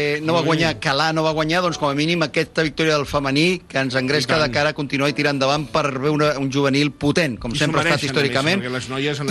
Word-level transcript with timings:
Eh, 0.00 0.20
no 0.22 0.30
va 0.32 0.42
guanyar, 0.46 0.76
Calà 0.78 1.08
no 1.10 1.24
va 1.26 1.32
guanyar, 1.34 1.58
doncs 1.64 1.74
com 1.82 1.88
a 1.90 1.94
mínim 1.98 2.20
aquesta 2.22 2.62
victòria 2.62 2.94
del 2.94 3.02
femení 3.10 3.64
que 3.66 3.80
ens 3.82 3.96
engresca 3.98 4.36
de 4.38 4.46
cara 4.54 4.70
a 4.70 4.76
continuar 4.76 5.08
i 5.10 5.14
tirar 5.18 5.32
endavant 5.34 5.64
per 5.72 5.88
veure 5.98 6.28
un 6.38 6.52
juvenil 6.54 6.92
potent, 6.94 7.34
com 7.42 7.50
I 7.50 7.58
sempre 7.58 7.80
ha 7.82 7.96
estat 7.96 8.04
històricament. 8.06 8.62
més, 8.62 8.68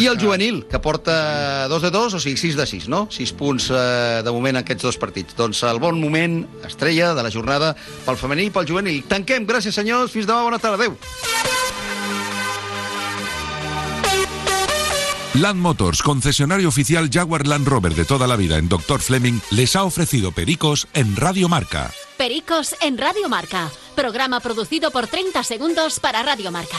I 0.04 0.10
el 0.12 0.18
estat- 0.18 0.26
juvenil, 0.26 0.58
que 0.68 0.82
porta 0.84 1.70
2 1.72 1.82
de 1.88 1.92
2, 1.96 2.16
o 2.16 2.20
sigui 2.20 2.36
6 2.36 2.58
de 2.60 2.66
6, 2.68 2.90
no? 2.92 3.08
6 3.10 3.32
punts 3.32 3.70
eh, 3.72 4.20
de 4.28 4.30
moment 4.36 4.58
en 4.58 4.64
aquests 4.66 4.84
dos 4.84 4.98
partits. 5.00 5.38
Doncs 5.40 5.64
el 5.72 5.80
bon 5.80 6.02
moment, 6.02 6.44
estrella 6.68 7.14
de 7.16 7.24
la 7.24 7.32
jornada 7.32 7.72
pel 8.04 8.18
femení 8.20 8.50
i 8.50 8.52
pel 8.52 8.68
juvenil. 8.68 9.06
Tanquem, 9.08 9.48
gràcies 9.48 9.72
senyors, 9.72 10.12
fins 10.12 10.28
demà, 10.28 10.44
bona 10.44 10.60
tarda, 10.60 10.76
adeu. 10.84 11.00
Land 15.40 15.62
Motors, 15.62 16.02
concesionario 16.02 16.68
oficial 16.68 17.10
Jaguar 17.12 17.46
Land 17.46 17.68
Rover 17.68 17.94
de 17.94 18.06
toda 18.06 18.26
la 18.26 18.36
vida 18.36 18.58
en 18.58 18.68
Dr. 18.68 19.00
Fleming, 19.00 19.40
les 19.52 19.76
ha 19.76 19.84
ofrecido 19.84 20.32
Pericos 20.32 20.88
en 20.96 21.16
Radio 21.16 21.48
Marca. 21.48 21.92
Pericos 22.18 22.76
en 22.82 22.98
Radio 22.98 23.30
Marca. 23.30 23.70
Programa 23.96 24.40
producido 24.40 24.90
por 24.90 25.06
30 25.06 25.44
segundos 25.44 26.00
para 26.00 26.24
Radio 26.24 26.52
Marca. 26.52 26.78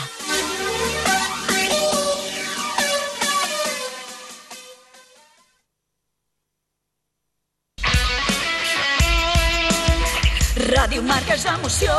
Ràdio 10.68 11.02
Marca 11.02 11.34
és 11.38 11.46
emoció, 11.46 11.94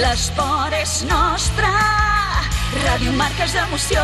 l'esport 0.00 0.72
és 0.80 1.04
nostre. 1.06 1.68
Ràdio 2.82 3.12
Marca 3.14 3.44
és 3.44 3.54
emoció, 3.54 4.02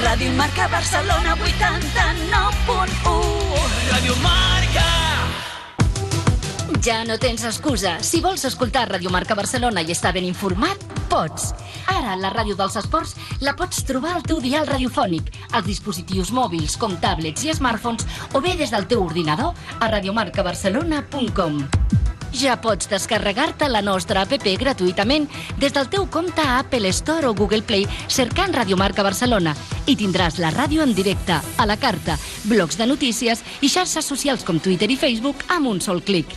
Ràdio 0.00 0.32
Marca 0.32 0.64
Barcelona 0.72 1.34
89.1. 1.36 3.68
Ràdio 3.90 4.14
Marca. 4.24 4.86
Ja 6.80 7.04
no 7.04 7.18
tens 7.20 7.44
excusa. 7.44 7.98
Si 8.00 8.22
vols 8.24 8.46
escoltar 8.48 8.88
Radio 8.88 9.12
Marca 9.12 9.36
Barcelona 9.36 9.84
i 9.84 9.92
estar 9.92 10.14
ben 10.16 10.24
informat, 10.24 10.80
pots. 11.12 11.52
Ara, 11.92 12.16
la 12.16 12.32
ràdio 12.32 12.56
dels 12.56 12.80
esports 12.80 13.12
la 13.44 13.52
pots 13.60 13.84
trobar 13.84 14.16
al 14.16 14.24
teu 14.24 14.40
dial 14.40 14.64
radiofònic, 14.70 15.28
als 15.52 15.68
dispositius 15.68 16.32
mòbils 16.32 16.80
com 16.80 16.96
tablets 17.04 17.44
i 17.44 17.52
smartphones 17.52 18.08
o 18.32 18.40
bé 18.40 18.56
des 18.56 18.72
del 18.72 18.88
teu 18.88 19.04
ordinador 19.04 19.52
a 19.80 19.92
radiomarcabarcelona.com. 19.98 21.99
Ja 22.32 22.54
pots 22.62 22.88
descarregar-te 22.90 23.68
la 23.68 23.82
nostra 23.82 24.22
app 24.22 24.46
gratuïtament 24.60 25.26
des 25.58 25.72
del 25.74 25.88
teu 25.90 26.06
compte 26.06 26.40
a 26.40 26.60
Apple 26.60 26.88
Store 26.92 27.26
o 27.26 27.34
Google 27.34 27.62
Play 27.62 27.86
cercant 28.08 28.54
Radio 28.54 28.76
Marca 28.76 29.02
Barcelona 29.02 29.54
i 29.86 29.96
tindràs 29.96 30.38
la 30.38 30.52
ràdio 30.54 30.82
en 30.82 30.94
directe, 30.94 31.40
a 31.56 31.66
la 31.66 31.76
carta, 31.76 32.18
blocs 32.44 32.78
de 32.78 32.86
notícies 32.86 33.42
i 33.60 33.68
xarxes 33.68 34.06
socials 34.06 34.44
com 34.44 34.60
Twitter 34.60 34.90
i 34.90 34.96
Facebook 34.96 35.44
amb 35.48 35.66
un 35.66 35.80
sol 35.80 36.02
clic. 36.02 36.30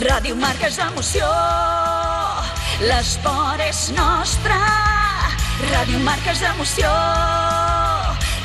Ràdio 0.00 0.36
Marca 0.36 0.68
és 0.70 0.78
emoció, 0.80 1.26
l'esport 2.80 3.60
és 3.66 3.90
nostre. 3.92 4.56
Ràdio 5.70 6.00
Marca 6.06 6.32
és 6.32 6.42
emoció, 6.54 6.88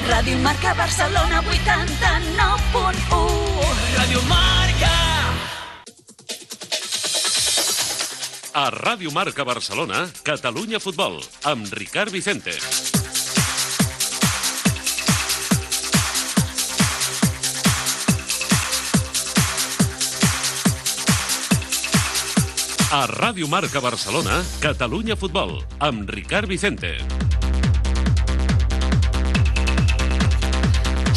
Ràdio 0.06 0.38
Marca 0.38 0.70
Barcelona 0.78 1.42
89.1. 1.42 2.38
Ràdio 3.98 4.22
Marca. 4.30 4.94
A 8.54 8.70
Ràdio 8.70 9.10
Marca 9.10 9.42
Barcelona, 9.44 10.06
Catalunya 10.22 10.78
Futbol, 10.78 11.18
amb 11.50 11.74
Ricard 11.74 12.14
Vicente. 12.14 12.54
A 22.94 23.10
Ràdio 23.10 23.50
Marca 23.50 23.82
Barcelona, 23.82 24.46
Catalunya 24.62 25.18
Futbol, 25.18 25.66
amb 25.82 26.06
Ricard 26.08 26.46
Vicente. 26.46 27.25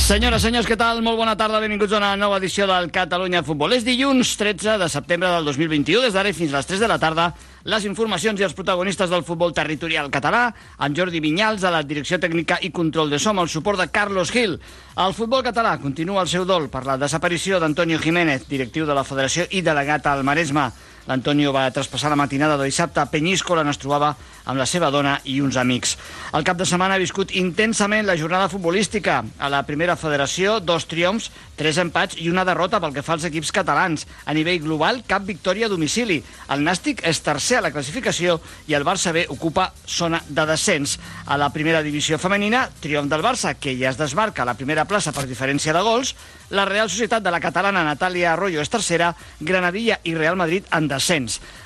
Senyores, 0.08 0.40
senyors, 0.40 0.64
què 0.64 0.72
tal? 0.80 1.02
Molt 1.04 1.18
bona 1.20 1.34
tarda, 1.36 1.58
benvinguts 1.60 1.92
a 1.92 1.98
una 1.98 2.14
nova 2.16 2.38
edició 2.38 2.64
del 2.64 2.86
Catalunya 2.88 3.42
Futbol. 3.44 3.74
És 3.76 3.82
dilluns 3.84 4.30
13 4.40 4.78
de 4.80 4.86
setembre 4.88 5.28
del 5.34 5.44
2021, 5.44 6.00
des 6.06 6.16
d'ara 6.16 6.32
fins 6.32 6.54
a 6.54 6.62
les 6.62 6.70
3 6.70 6.80
de 6.80 6.88
la 6.88 6.96
tarda, 7.02 7.26
les 7.68 7.84
informacions 7.84 8.40
i 8.40 8.46
els 8.46 8.56
protagonistes 8.56 9.12
del 9.12 9.26
futbol 9.28 9.52
territorial 9.52 10.08
català, 10.08 10.46
amb 10.78 10.96
Jordi 10.96 11.20
Vinyals 11.20 11.68
a 11.68 11.74
la 11.76 11.82
direcció 11.84 12.16
tècnica 12.16 12.56
i 12.64 12.72
control 12.72 13.12
de 13.12 13.20
som, 13.20 13.36
el 13.36 13.52
suport 13.52 13.84
de 13.84 13.90
Carlos 13.92 14.32
Gil. 14.32 14.56
El 14.96 15.12
futbol 15.12 15.44
català 15.44 15.76
continua 15.76 16.24
el 16.24 16.32
seu 16.32 16.48
dol 16.48 16.70
per 16.72 16.86
la 16.88 16.96
desaparició 16.96 17.60
d'Antonio 17.60 18.00
Jiménez, 18.00 18.48
directiu 18.48 18.88
de 18.88 18.96
la 18.96 19.04
Federació 19.04 19.44
i 19.50 19.60
delegat 19.60 20.08
al 20.08 20.24
Maresme. 20.24 20.70
L'Antonio 21.08 21.54
va 21.56 21.70
traspassar 21.72 22.10
la 22.12 22.20
matinada 22.20 22.58
de 22.60 22.66
dissabte 22.68 23.00
a 23.00 23.06
Penyíscola, 23.08 23.62
on 23.64 23.72
es 23.72 23.80
trobava 23.80 24.12
amb 24.48 24.60
la 24.60 24.66
seva 24.68 24.90
dona 24.92 25.18
i 25.28 25.38
uns 25.44 25.56
amics. 25.60 25.94
El 26.36 26.44
cap 26.44 26.56
de 26.56 26.66
setmana 26.68 26.96
ha 26.96 27.00
viscut 27.00 27.32
intensament 27.36 28.06
la 28.06 28.16
jornada 28.16 28.48
futbolística. 28.52 29.22
A 29.38 29.48
la 29.52 29.62
primera 29.68 29.96
federació, 29.96 30.58
dos 30.60 30.84
triomfs, 30.88 31.30
tres 31.56 31.80
empats 31.80 32.16
i 32.20 32.28
una 32.28 32.44
derrota 32.48 32.80
pel 32.80 32.92
que 32.96 33.04
fa 33.04 33.16
als 33.16 33.24
equips 33.28 33.52
catalans. 33.56 34.06
A 34.24 34.36
nivell 34.36 34.60
global, 34.64 35.02
cap 35.08 35.24
victòria 35.28 35.68
a 35.68 35.72
domicili. 35.72 36.20
El 36.52 36.64
Nàstic 36.64 37.00
és 37.08 37.20
tercer 37.24 37.58
a 37.58 37.64
la 37.64 37.72
classificació 37.72 38.38
i 38.68 38.76
el 38.76 38.84
Barça 38.88 39.12
B 39.16 39.24
ocupa 39.32 39.70
zona 39.88 40.20
de 40.28 40.44
descens. 40.48 40.98
A 41.24 41.40
la 41.40 41.48
primera 41.52 41.82
divisió 41.84 42.20
femenina, 42.20 42.66
triomf 42.80 43.08
del 43.08 43.24
Barça, 43.24 43.54
que 43.56 43.76
ja 43.80 43.92
es 43.92 44.00
desmarca 44.00 44.44
a 44.44 44.48
la 44.52 44.56
primera 44.60 44.84
plaça 44.84 45.12
per 45.16 45.24
diferència 45.28 45.72
de 45.76 45.84
gols. 45.84 46.14
La 46.52 46.64
Real 46.68 46.88
Societat 46.88 47.24
de 47.24 47.32
la 47.32 47.40
catalana 47.44 47.84
Natàlia 47.84 48.32
Arroyo 48.32 48.60
és 48.60 48.72
tercera, 48.72 49.14
Granadilla 49.40 50.00
i 50.04 50.16
Real 50.16 50.36
Madrid 50.36 50.68
en 50.72 50.88
descens. 50.88 50.97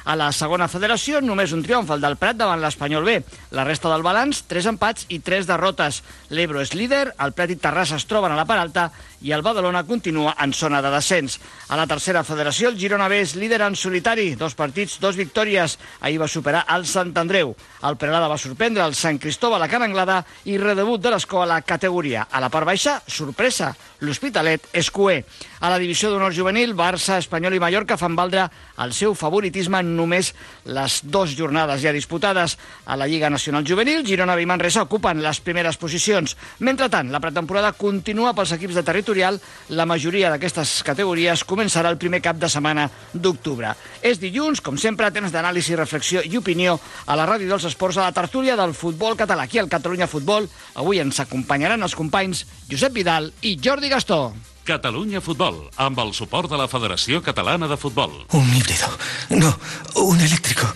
A 0.05 0.17
la 0.19 0.31
segona 0.33 0.69
federació, 0.69 1.21
només 1.25 1.53
un 1.57 1.63
triomf, 1.65 1.91
el 1.95 2.03
del 2.05 2.19
Prat 2.21 2.39
davant 2.39 2.61
l'Espanyol 2.63 3.07
B. 3.07 3.17
La 3.57 3.65
resta 3.69 3.91
del 3.93 4.05
balanç, 4.07 4.45
tres 4.51 4.69
empats 4.71 5.07
i 5.09 5.21
tres 5.21 5.49
derrotes. 5.49 6.03
L'Ebro 6.31 6.63
és 6.63 6.75
líder, 6.75 7.13
el 7.19 7.35
Prat 7.37 7.53
i 7.55 7.59
Terrassa 7.61 7.99
es 8.01 8.09
troben 8.11 8.33
a 8.33 8.39
la 8.39 8.47
part 8.49 8.63
alta 8.63 8.91
i 9.23 9.33
el 9.33 9.43
Badalona 9.43 9.85
continua 9.87 10.35
en 10.43 10.53
zona 10.53 10.83
de 10.83 10.91
descens. 10.91 11.39
A 11.69 11.77
la 11.79 11.87
tercera 11.87 12.25
federació, 12.27 12.69
el 12.69 12.79
Girona 12.79 13.09
B 13.09 13.21
és 13.23 13.37
líder 13.39 13.63
en 13.63 13.77
solitari, 13.79 14.35
dos 14.35 14.57
partits, 14.59 14.99
dos 15.01 15.17
victòries. 15.17 15.79
Ahir 16.01 16.19
va 16.21 16.29
superar 16.29 16.65
el 16.75 16.87
Sant 16.87 17.15
Andreu. 17.17 17.55
El 17.83 17.97
Peralada 17.99 18.29
va 18.31 18.39
sorprendre 18.39 18.85
el 18.85 18.97
Sant 18.99 19.21
Cristóbal 19.23 19.63
a 19.63 19.69
Can 19.71 19.87
Anglada 19.87 20.23
i 20.45 20.59
redebut 20.59 21.03
de 21.03 21.15
l'escola 21.15 21.47
a 21.47 21.53
la 21.55 21.61
categoria. 21.63 22.27
A 22.31 22.43
la 22.43 22.51
part 22.51 22.67
baixa, 22.67 22.99
sorpresa, 23.07 23.73
l'Hospitalet 24.03 24.67
és 24.75 24.91
cué. 24.91 25.23
A 25.63 25.71
la 25.71 25.79
divisió 25.79 26.11
d'honor 26.11 26.35
juvenil, 26.35 26.75
Barça, 26.75 27.21
Espanyol 27.23 27.55
i 27.55 27.63
Mallorca 27.63 27.97
fan 27.99 28.17
valdre 28.19 28.49
el 28.83 28.93
seu 28.97 29.15
favoritisme 29.15 29.79
en 29.79 29.95
només 29.97 30.33
les 30.67 31.01
dues 31.05 31.37
jornades 31.39 31.83
ja 31.83 31.95
disputades. 31.95 32.57
A 32.87 32.97
la 32.99 33.07
Lliga 33.07 33.31
Nacional 33.31 33.67
Juvenil, 33.69 34.03
Girona 34.07 34.35
i 34.41 34.47
Manresa 34.49 34.83
ocupen 34.83 35.23
les 35.23 35.41
primeres 35.41 35.79
posicions. 35.79 36.35
Mentrestant, 36.59 37.13
la 37.15 37.23
pretemporada 37.23 37.73
continua 37.79 38.35
pels 38.35 38.57
equips 38.57 38.75
de 38.79 38.83
territori 38.87 39.12
territorial, 39.13 39.41
la 39.69 39.87
majoria 39.87 40.31
d'aquestes 40.33 40.83
categories 40.87 41.45
començarà 41.45 41.91
el 41.93 41.99
primer 42.01 42.23
cap 42.25 42.39
de 42.41 42.49
setmana 42.49 42.89
d'octubre. 43.13 43.75
És 44.03 44.21
dilluns, 44.21 44.61
com 44.61 44.79
sempre, 44.79 45.11
temps 45.13 45.33
d'anàlisi, 45.33 45.77
reflexió 45.77 46.23
i 46.25 46.39
opinió 46.39 46.79
a 47.07 47.17
la 47.17 47.27
Ràdio 47.29 47.49
dels 47.49 47.69
Esports, 47.69 47.99
a 47.99 48.09
la 48.09 48.17
tertúlia 48.17 48.57
del 48.57 48.75
futbol 48.75 49.17
català. 49.17 49.45
Aquí 49.45 49.59
al 49.59 49.69
Catalunya 49.69 50.09
Futbol, 50.09 50.49
avui 50.75 51.03
ens 51.03 51.21
acompanyaran 51.21 51.83
els 51.83 51.99
companys 51.99 52.47
Josep 52.71 52.97
Vidal 52.97 53.33
i 53.43 53.59
Jordi 53.61 53.93
Gastó. 53.93 54.52
Catalunya 54.65 55.21
Futbol, 55.21 55.71
amb 55.77 55.99
el 55.99 56.13
suport 56.15 56.51
de 56.51 56.59
la 56.59 56.69
Federació 56.71 57.21
Catalana 57.23 57.67
de 57.69 57.77
Futbol. 57.77 58.13
Un 58.33 58.55
híbrido. 58.55 58.87
No, 59.31 59.59
un 59.97 60.21
eléctrico. 60.21 60.67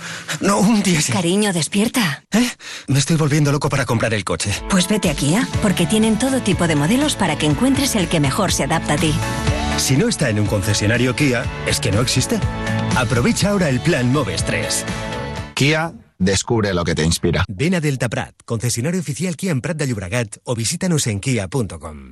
No, 0.40 0.58
un 0.58 0.82
diésel. 0.82 1.14
Cariño, 1.14 1.52
despierta. 1.52 2.24
¿Eh? 2.32 2.48
Me 2.88 2.98
estoy 2.98 3.16
volviendo 3.16 3.52
loco 3.52 3.68
para 3.68 3.86
comprar 3.86 4.12
el 4.14 4.24
coche. 4.24 4.50
Pues 4.68 4.88
vete 4.88 5.10
a 5.10 5.14
Kia, 5.14 5.48
porque 5.62 5.86
tienen 5.86 6.18
todo 6.18 6.40
tipo 6.40 6.66
de 6.66 6.74
modelos 6.74 7.14
para 7.14 7.38
que 7.38 7.46
encuentres 7.46 7.94
el 7.94 8.08
que 8.08 8.18
mejor 8.18 8.52
se 8.52 8.64
adapta 8.64 8.94
a 8.94 8.96
ti. 8.96 9.14
Si 9.78 9.96
no 9.96 10.08
está 10.08 10.30
en 10.30 10.40
un 10.40 10.46
concesionario 10.46 11.14
Kia, 11.14 11.44
es 11.66 11.78
que 11.80 11.92
no 11.92 12.00
existe. 12.00 12.40
Aprovecha 12.96 13.50
ahora 13.50 13.68
el 13.68 13.80
plan 13.80 14.10
Moves 14.10 14.44
3. 14.44 14.84
Kia, 15.54 15.92
descubre 16.18 16.74
lo 16.74 16.84
que 16.84 16.94
te 16.94 17.04
inspira. 17.04 17.44
Ven 17.46 17.74
a 17.74 17.80
Delta 17.80 18.08
Prat, 18.08 18.34
concesionario 18.44 19.00
oficial 19.00 19.36
Kia 19.36 19.52
en 19.52 19.60
Prat 19.60 19.76
de 19.76 19.86
Llobregat 19.86 20.38
o 20.44 20.54
visítanos 20.56 21.06
en 21.06 21.20
kia.com. 21.20 22.10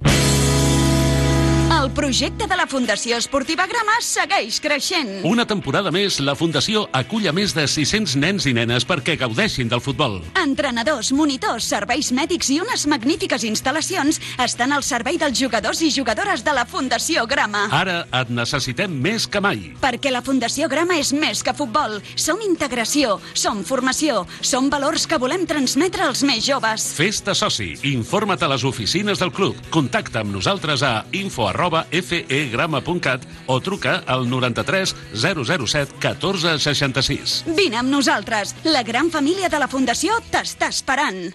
Projecte 1.94 2.49
de 2.50 2.56
la 2.58 2.67
Fundació 2.67 3.14
Esportiva 3.20 3.69
Grama 3.70 3.94
segueix 4.02 4.56
creixent. 4.58 5.20
Una 5.31 5.44
temporada 5.46 5.93
més, 5.94 6.17
la 6.19 6.32
Fundació 6.35 6.88
acull 6.91 7.29
a 7.31 7.32
més 7.32 7.52
de 7.55 7.69
600 7.70 8.17
nens 8.19 8.49
i 8.50 8.55
nenes 8.56 8.82
perquè 8.82 9.14
gaudeixin 9.20 9.70
del 9.70 9.79
futbol. 9.85 10.17
Entrenadors, 10.41 11.12
monitors, 11.14 11.69
serveis 11.70 12.11
mèdics 12.11 12.50
i 12.50 12.56
unes 12.64 12.88
magnífiques 12.91 13.44
instal·lacions 13.46 14.19
estan 14.43 14.75
al 14.75 14.82
servei 14.82 15.20
dels 15.23 15.38
jugadors 15.38 15.85
i 15.87 15.93
jugadores 15.94 16.43
de 16.43 16.56
la 16.56 16.64
Fundació 16.67 17.29
Grama. 17.31 17.69
Ara 17.70 18.00
et 18.11 18.35
necessitem 18.35 18.91
més 18.91 19.29
que 19.31 19.44
mai. 19.44 19.62
Perquè 19.79 20.11
la 20.11 20.25
Fundació 20.26 20.67
Grama 20.73 20.99
és 20.99 21.14
més 21.14 21.44
que 21.46 21.55
futbol. 21.55 22.00
Som 22.19 22.43
integració, 22.43 23.20
som 23.38 23.62
formació, 23.62 24.25
som 24.43 24.67
valors 24.67 25.06
que 25.06 25.20
volem 25.23 25.46
transmetre 25.46 26.08
als 26.08 26.26
més 26.26 26.43
joves. 26.43 26.91
Festa 26.99 27.38
soci. 27.38 27.70
Informa't 27.94 28.43
a 28.43 28.50
les 28.50 28.67
oficines 28.67 29.23
del 29.23 29.31
club. 29.31 29.62
Contacta 29.70 30.26
amb 30.26 30.35
nosaltres 30.35 30.82
a 30.82 30.94
info 31.14 31.46
arroba 31.46 31.83
fegrama.cat 31.90 33.26
o 33.46 33.60
truca 33.60 34.02
al 34.06 34.28
93 34.28 34.94
007 35.14 36.00
14 36.00 36.58
66. 36.58 37.44
Vine 37.56 37.81
amb 37.82 37.90
nosaltres. 37.90 38.54
La 38.64 38.82
gran 38.82 39.10
família 39.10 39.48
de 39.48 39.58
la 39.58 39.69
Fundació 39.69 40.20
t'està 40.31 40.72
esperant. 40.72 41.34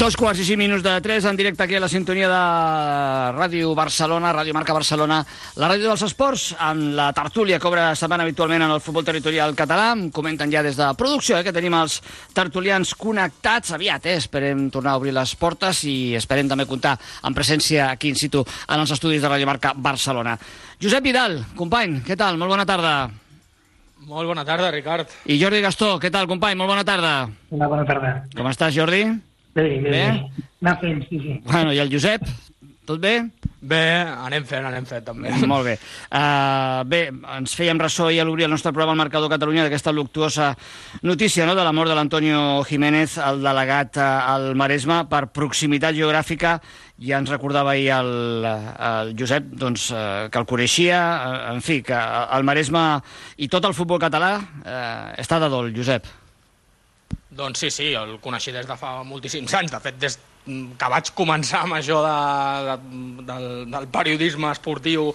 Dos 0.00 0.14
quarts 0.16 0.40
i 0.40 0.46
cinc 0.48 0.56
minuts 0.56 0.80
de 0.80 0.94
tres 1.04 1.26
en 1.28 1.36
directe 1.36 1.60
aquí 1.60 1.74
a 1.76 1.80
la 1.84 1.88
sintonia 1.92 2.24
de 2.24 2.36
Ràdio 3.36 3.74
Barcelona, 3.76 4.30
Ràdio 4.32 4.54
Marca 4.56 4.72
Barcelona, 4.72 5.18
la 5.60 5.68
ràdio 5.68 5.90
dels 5.90 6.04
esports, 6.06 6.54
amb 6.56 6.94
la 6.96 7.10
tertúlia 7.12 7.58
que 7.60 7.68
obre 7.68 7.84
setmana 8.00 8.24
habitualment 8.24 8.64
en 8.64 8.72
el 8.72 8.80
futbol 8.80 9.04
territorial 9.04 9.52
català. 9.58 9.90
Em 9.92 10.06
comenten 10.08 10.48
ja 10.48 10.64
des 10.64 10.80
de 10.80 10.88
producció 10.96 11.36
eh, 11.36 11.44
que 11.44 11.52
tenim 11.52 11.76
els 11.76 11.98
tertulians 12.32 12.94
connectats 12.96 13.76
aviat. 13.76 14.08
Eh? 14.08 14.16
Esperem 14.24 14.70
tornar 14.72 14.96
a 14.96 15.04
obrir 15.04 15.12
les 15.12 15.36
portes 15.36 15.84
i 15.84 16.16
esperem 16.16 16.48
també 16.48 16.64
comptar 16.64 16.96
amb 17.20 17.36
presència 17.36 17.92
aquí 17.92 18.08
in 18.08 18.16
situ 18.16 18.40
en 18.40 18.80
els 18.80 18.96
estudis 18.96 19.20
de 19.20 19.28
Ràdio 19.28 19.52
Marca 19.52 19.76
Barcelona. 19.76 20.38
Josep 20.80 21.04
Vidal, 21.04 21.42
company, 21.60 22.00
què 22.08 22.16
tal? 22.16 22.40
Molt 22.40 22.56
bona 22.56 22.64
tarda. 22.64 23.10
Molt 24.08 24.32
bona 24.32 24.48
tarda, 24.48 24.72
Ricard. 24.72 25.12
I 25.28 25.36
Jordi 25.36 25.60
Gastó, 25.60 25.98
què 26.00 26.08
tal, 26.08 26.24
company? 26.24 26.56
Molt 26.56 26.72
bona 26.72 26.88
tarda. 26.88 27.18
Una 27.52 27.68
bona 27.68 27.84
tarda. 27.84 28.22
Com 28.32 28.48
estàs, 28.48 28.72
Jordi? 28.72 29.28
Bé, 29.54 29.66
bé, 29.80 29.90
bé. 29.90 30.04
Anar 30.62 30.78
fent, 30.80 31.02
sí, 31.08 31.18
sí. 31.18 31.40
Bueno, 31.46 31.72
i 31.74 31.80
el 31.82 31.90
Josep? 31.92 32.26
Tot 32.90 32.98
bé? 32.98 33.20
Bé, 33.60 33.80
anem 34.02 34.44
fent, 34.48 34.64
anem 34.66 34.86
fent, 34.88 35.04
també. 35.06 35.30
Molt 35.46 35.66
bé. 35.68 35.74
Uh, 36.08 36.80
bé, 36.88 37.00
ens 37.36 37.52
fèiem 37.54 37.78
ressò 37.78 38.08
i 38.10 38.18
a 38.18 38.24
l'obrir 38.26 38.46
el 38.46 38.50
nostre 38.54 38.72
programa 38.72 38.96
al 38.96 39.00
Marcador 39.02 39.30
Catalunya 39.30 39.66
d'aquesta 39.66 39.92
luctuosa 39.94 40.48
notícia 41.06 41.46
no?, 41.46 41.54
de 41.54 41.66
la 41.66 41.74
mort 41.76 41.92
de 41.92 41.94
l'Antonio 41.98 42.64
Jiménez, 42.66 43.18
el 43.22 43.42
delegat 43.44 44.00
uh, 44.00 44.06
al 44.32 44.54
Maresme, 44.58 45.02
per 45.10 45.28
proximitat 45.30 45.94
geogràfica. 45.98 46.56
Ja 47.00 47.20
ens 47.20 47.30
recordava 47.32 47.76
ahir 47.76 47.92
el, 47.94 48.10
el 48.48 49.12
Josep 49.18 49.52
doncs, 49.60 49.90
uh, 49.94 50.26
que 50.32 50.40
el 50.40 50.48
coneixia, 50.48 51.02
uh, 51.20 51.36
en 51.52 51.62
fi, 51.62 51.82
que 51.86 52.00
el 52.00 52.48
Maresme 52.48 52.86
i 53.38 53.50
tot 53.52 53.68
el 53.68 53.76
futbol 53.76 54.02
català 54.02 54.34
uh, 54.40 55.12
està 55.20 55.38
de 55.42 55.52
dol, 55.52 55.70
Josep. 55.76 56.10
Doncs 57.30 57.62
sí, 57.62 57.70
sí, 57.70 57.92
el 57.94 58.16
coneixia 58.22 58.56
des 58.56 58.66
de 58.66 58.76
fa 58.76 59.00
moltíssims 59.06 59.54
anys. 59.54 59.70
De 59.70 59.80
fet, 59.84 59.98
des 60.02 60.18
que 60.50 60.88
vaig 60.88 61.10
començar 61.14 61.60
amb 61.66 61.76
això 61.76 62.00
de, 62.02 62.14
de, 62.66 62.76
del, 63.28 63.44
del 63.70 63.86
periodisme 63.92 64.48
esportiu 64.50 65.10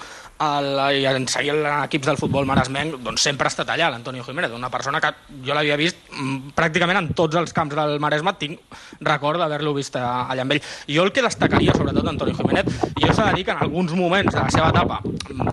el, 0.46 0.68
i 1.00 1.06
en 1.10 1.26
seguir 1.32 1.56
equips 1.72 2.10
del 2.12 2.20
futbol 2.20 2.46
maresmenc, 2.48 3.00
doncs 3.04 3.26
sempre 3.26 3.50
ha 3.50 3.52
estat 3.52 3.72
allà 3.74 3.90
l'Antonio 3.92 4.24
Jiménez, 4.24 4.54
una 4.56 4.70
persona 4.70 5.02
que 5.02 5.12
jo 5.48 5.56
l'havia 5.58 5.78
vist 5.80 5.98
mm, 6.12 6.54
pràcticament 6.56 7.00
en 7.02 7.10
tots 7.18 7.40
els 7.40 7.56
camps 7.56 7.76
del 7.76 7.98
Maresme, 8.04 8.36
tinc 8.40 8.78
record 9.08 9.42
d'haver-lo 9.42 9.74
vist 9.76 9.98
allà 9.98 10.46
amb 10.46 10.56
ell. 10.56 10.62
Jo 10.92 11.08
el 11.08 11.14
que 11.16 11.26
destacaria 11.26 11.76
sobretot 11.76 12.06
d'Antonio 12.06 12.36
Jiménez, 12.38 12.70
jo 13.00 13.12
s'ha 13.12 13.30
de 13.32 13.40
dir 13.40 13.48
que 13.48 13.56
en 13.56 13.64
alguns 13.66 13.96
moments 13.98 14.34
de 14.34 14.40
la 14.40 14.52
seva 14.54 14.70
etapa 14.76 15.02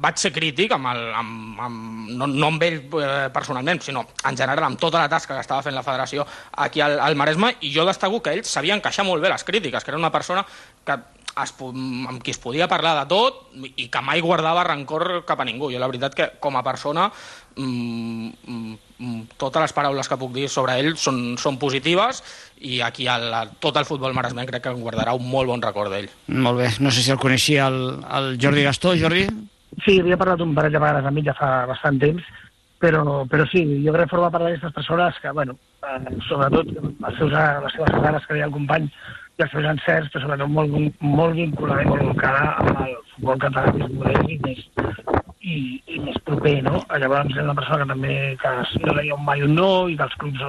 vaig 0.02 0.20
ser 0.20 0.34
crític 0.34 0.76
amb 0.76 0.92
el, 0.92 1.02
amb, 1.22 1.62
amb, 1.68 2.01
no, 2.08 2.26
no 2.26 2.50
amb 2.52 2.66
ell 2.66 2.78
eh, 2.82 3.30
personalment, 3.34 3.82
sinó 3.84 4.04
en 4.28 4.36
general 4.36 4.68
amb 4.68 4.80
tota 4.80 5.02
la 5.02 5.10
tasca 5.12 5.34
que 5.36 5.44
estava 5.44 5.62
fent 5.64 5.76
la 5.76 5.86
federació 5.86 6.26
aquí 6.64 6.82
al, 6.84 6.98
al 7.00 7.16
Maresme, 7.16 7.54
i 7.60 7.72
jo 7.74 7.86
destaco 7.88 8.22
que 8.22 8.36
ell 8.36 8.44
sabia 8.48 8.76
encaixar 8.78 9.06
molt 9.08 9.22
bé 9.22 9.32
les 9.32 9.44
crítiques, 9.44 9.84
que 9.84 9.92
era 9.94 10.00
una 10.00 10.12
persona 10.14 10.44
que 10.84 10.98
es, 11.42 11.54
amb 11.62 12.22
qui 12.22 12.32
es 12.32 12.40
podia 12.40 12.68
parlar 12.68 12.94
de 13.00 13.06
tot 13.10 13.46
i 13.76 13.88
que 13.92 14.02
mai 14.04 14.20
guardava 14.24 14.64
rancor 14.66 15.22
cap 15.28 15.40
a 15.40 15.46
ningú. 15.48 15.70
Jo 15.72 15.80
la 15.80 15.88
veritat 15.88 16.16
que 16.16 16.28
com 16.42 16.56
a 16.58 16.64
persona 16.66 17.08
mmm, 17.56 18.74
totes 19.40 19.64
les 19.64 19.74
paraules 19.76 20.08
que 20.08 20.18
puc 20.20 20.34
dir 20.36 20.48
sobre 20.52 20.76
ell 20.80 20.92
són, 21.00 21.38
són 21.40 21.58
positives 21.62 22.22
i 22.60 22.80
aquí 22.84 23.08
el, 23.10 23.32
tot 23.60 23.76
el 23.80 23.88
futbol 23.88 24.14
maresmenc 24.16 24.52
crec 24.52 24.68
que 24.68 24.76
guardarà 24.76 25.16
un 25.16 25.26
molt 25.28 25.50
bon 25.50 25.64
record 25.64 25.92
d'ell. 25.92 26.10
Molt 26.28 26.60
bé, 26.60 26.70
no 26.80 26.92
sé 26.92 27.02
si 27.02 27.14
el 27.14 27.20
coneixia 27.22 27.66
el, 27.72 27.82
el 28.12 28.36
Jordi 28.42 28.68
Gastó. 28.68 28.94
Jordi? 28.98 29.26
Sí, 29.80 29.98
havia 30.00 30.18
parlat 30.20 30.42
un 30.44 30.54
parell 30.54 30.74
de 30.74 30.80
vegades 30.82 31.06
amb 31.08 31.18
ell 31.18 31.28
ja 31.30 31.34
fa 31.38 31.50
bastant 31.70 31.98
temps, 32.02 32.26
però, 32.82 33.22
però 33.30 33.46
sí, 33.48 33.62
jo 33.84 33.94
crec 33.94 34.10
que 34.10 34.16
forma 34.16 34.30
part 34.34 34.44
d'aquestes 34.44 34.74
persones 34.76 35.18
que, 35.22 35.32
bueno, 35.32 35.56
eh, 35.88 36.16
sobretot 36.28 36.72
els 36.76 37.18
seus, 37.18 37.32
les 37.32 37.76
seves 37.78 37.98
cares 38.04 38.26
que 38.26 38.36
deia 38.36 38.48
el 38.50 38.54
company, 38.56 38.88
i 39.38 39.44
els 39.46 39.54
seus 39.54 39.68
encerts, 39.70 40.10
però 40.12 40.26
sobretot 40.26 40.52
molt, 40.52 41.00
molt 41.00 41.38
vinculada 41.38 41.86
i 41.86 41.88
molt 41.88 42.04
volcada 42.10 42.52
amb 42.60 42.82
el 42.84 42.96
futbol 43.14 43.40
català 43.46 43.72
més 43.78 43.94
modern 43.94 44.28
i 44.28 44.38
més, 44.44 44.62
i, 45.40 45.56
i 45.94 46.00
més 46.04 46.18
proper, 46.28 46.56
no? 46.66 46.82
Llavors 47.00 47.32
és 47.32 47.42
una 47.46 47.56
persona 47.56 47.84
que 47.84 47.92
també 47.94 48.16
que 48.42 48.54
no 48.84 48.96
deia 48.98 49.16
un 49.16 49.24
mai 49.28 49.46
un 49.46 49.56
no 49.56 49.72
i 49.88 49.96
que 49.96 50.08
els 50.10 50.18
clubs 50.20 50.44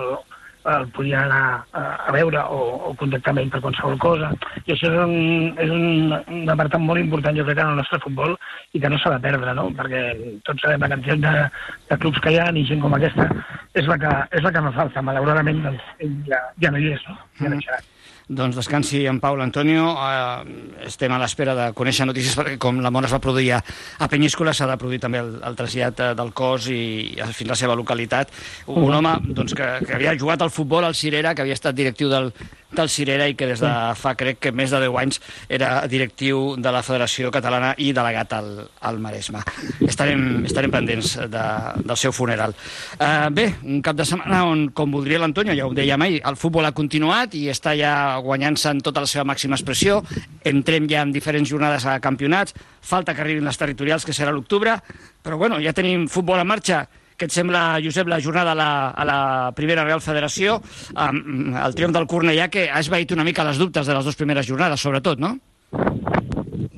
el, 0.65 0.73
el 0.73 0.87
podien 0.95 1.25
anar 1.25 1.65
a, 1.71 1.83
a 2.07 2.15
veure 2.15 2.43
o, 2.49 2.59
o 2.89 2.93
contactar 2.99 3.33
amb 3.33 3.43
ell 3.43 3.51
per 3.53 3.61
qualsevol 3.65 3.97
cosa. 4.03 4.31
I 4.65 4.75
això 4.75 4.91
és 4.91 4.99
un, 5.03 5.15
és 5.59 5.73
un, 5.73 6.15
un 6.39 6.53
apartat 6.53 6.81
molt 6.83 7.01
important, 7.01 7.37
jo 7.37 7.45
crec, 7.47 7.59
en 7.59 7.73
el 7.73 7.81
nostre 7.81 8.01
futbol 8.03 8.37
i 8.73 8.81
que 8.81 8.91
no 8.91 8.99
s'ha 9.01 9.15
de 9.15 9.23
perdre, 9.27 9.53
no? 9.57 9.69
Perquè 9.77 10.05
tots 10.47 10.65
sabem 10.65 10.83
la 10.83 10.91
quantitat 10.93 11.23
de, 11.27 11.45
de 11.91 12.01
clubs 12.05 12.23
que 12.23 12.33
hi 12.33 12.41
ha 12.41 12.49
i 12.53 12.65
gent 12.69 12.83
com 12.83 12.97
aquesta 12.97 13.29
és 13.73 13.89
la 13.89 13.97
que, 14.01 14.11
és 14.37 14.45
la 14.45 14.51
que 14.53 14.61
no 14.61 14.73
falta. 14.75 15.01
Malauradament, 15.05 15.63
doncs, 15.65 15.89
ell 16.03 16.13
ja, 16.29 16.43
ja 16.61 16.71
no 16.73 16.81
hi 16.81 16.93
és, 16.93 17.09
no? 17.09 17.17
Ja 17.41 17.49
no 17.49 17.57
hi 17.57 17.65
serà. 17.65 17.81
Doncs 18.23 18.55
descansi 18.55 19.01
en 19.09 19.19
Pau 19.19 19.35
Antonio. 19.43 19.89
Eh, 19.99 20.85
estem 20.87 21.11
a 21.11 21.19
l'espera 21.19 21.55
de 21.57 21.65
conèixer 21.75 22.07
notícies 22.07 22.37
perquè 22.39 22.55
com 22.61 22.79
la 22.81 22.91
mort 22.93 23.09
es 23.09 23.15
va 23.15 23.19
produir 23.23 23.51
a, 23.57 23.59
a 23.99 24.07
Penyíscola 24.07 24.53
s'ha 24.55 24.69
de 24.69 24.77
produir 24.79 25.01
també 25.03 25.19
el, 25.19 25.33
el 25.43 25.57
trasllat 25.59 25.99
eh, 25.99 26.11
del 26.15 26.31
cos 26.31 26.69
i, 26.71 26.79
i 27.17 27.29
fins 27.35 27.49
a 27.49 27.53
la 27.53 27.59
seva 27.59 27.75
localitat. 27.75 28.31
Un 28.71 28.95
home 28.95 29.17
doncs, 29.35 29.57
que, 29.57 29.69
que 29.83 29.97
havia 29.97 30.15
jugat 30.15 30.45
al 30.45 30.53
futbol 30.55 30.87
al 30.87 30.95
Cirera, 30.95 31.35
que 31.35 31.43
havia 31.43 31.57
estat 31.59 31.75
directiu 31.75 32.11
del, 32.13 32.31
del 32.77 32.89
Cirera 32.89 33.27
i 33.29 33.35
que 33.37 33.47
des 33.49 33.61
de 33.63 33.71
fa, 33.99 34.13
crec 34.19 34.39
que 34.43 34.51
més 34.55 34.71
de 34.73 34.79
10 34.83 34.97
anys 35.01 35.19
era 35.49 35.71
directiu 35.89 36.55
de 36.57 36.73
la 36.73 36.83
Federació 36.85 37.31
Catalana 37.33 37.73
i 37.77 37.91
delegat 37.95 38.33
al, 38.37 38.49
al 38.81 38.99
Maresme. 39.03 39.43
Estarem, 39.87 40.43
estarem 40.47 40.73
pendents 40.73 41.15
de, 41.31 41.43
del 41.83 41.99
seu 41.99 42.13
funeral. 42.15 42.55
Uh, 42.97 43.29
bé, 43.33 43.47
un 43.63 43.83
cap 43.85 43.97
de 43.99 44.07
setmana 44.07 44.43
on, 44.49 44.67
com 44.75 44.93
voldria 44.93 45.21
l'Antonio, 45.21 45.55
ja 45.57 45.67
ho 45.67 45.75
deia 45.75 45.97
mai, 45.99 46.19
el 46.19 46.39
futbol 46.39 46.65
ha 46.67 46.73
continuat 46.75 47.37
i 47.39 47.45
està 47.53 47.75
ja 47.79 47.93
guanyant-se 48.23 48.73
en 48.73 48.81
tota 48.85 49.03
la 49.03 49.09
seva 49.09 49.27
màxima 49.27 49.57
expressió. 49.59 50.01
Entrem 50.49 50.89
ja 50.91 51.03
en 51.05 51.13
diferents 51.15 51.49
jornades 51.49 51.85
a 51.85 51.99
campionats. 52.03 52.55
Falta 52.83 53.13
que 53.15 53.23
arribin 53.23 53.47
les 53.47 53.59
territorials, 53.59 54.05
que 54.05 54.15
serà 54.15 54.33
l'octubre. 54.33 54.79
Però 55.23 55.37
bueno, 55.39 55.61
ja 55.63 55.75
tenim 55.75 56.09
futbol 56.11 56.41
en 56.41 56.49
marxa 56.49 56.83
què 57.17 57.29
et 57.29 57.35
sembla, 57.35 57.79
Josep, 57.83 58.09
la 58.09 58.19
jornada 58.23 58.53
a 58.53 58.57
la, 58.57 58.69
a 58.89 59.05
la 59.07 59.19
primera 59.55 59.85
Real 59.85 60.01
Federació, 60.03 60.59
amb 60.95 61.57
el 61.63 61.77
triomf 61.77 61.95
del 61.95 62.09
Cornellà, 62.09 62.49
que 62.53 62.67
ha 62.69 62.81
esvaït 62.83 63.13
una 63.15 63.25
mica 63.27 63.45
les 63.47 63.61
dubtes 63.61 63.87
de 63.87 63.95
les 63.97 64.05
dues 64.05 64.19
primeres 64.19 64.49
jornades, 64.49 64.81
sobretot, 64.81 65.21
no? 65.21 65.35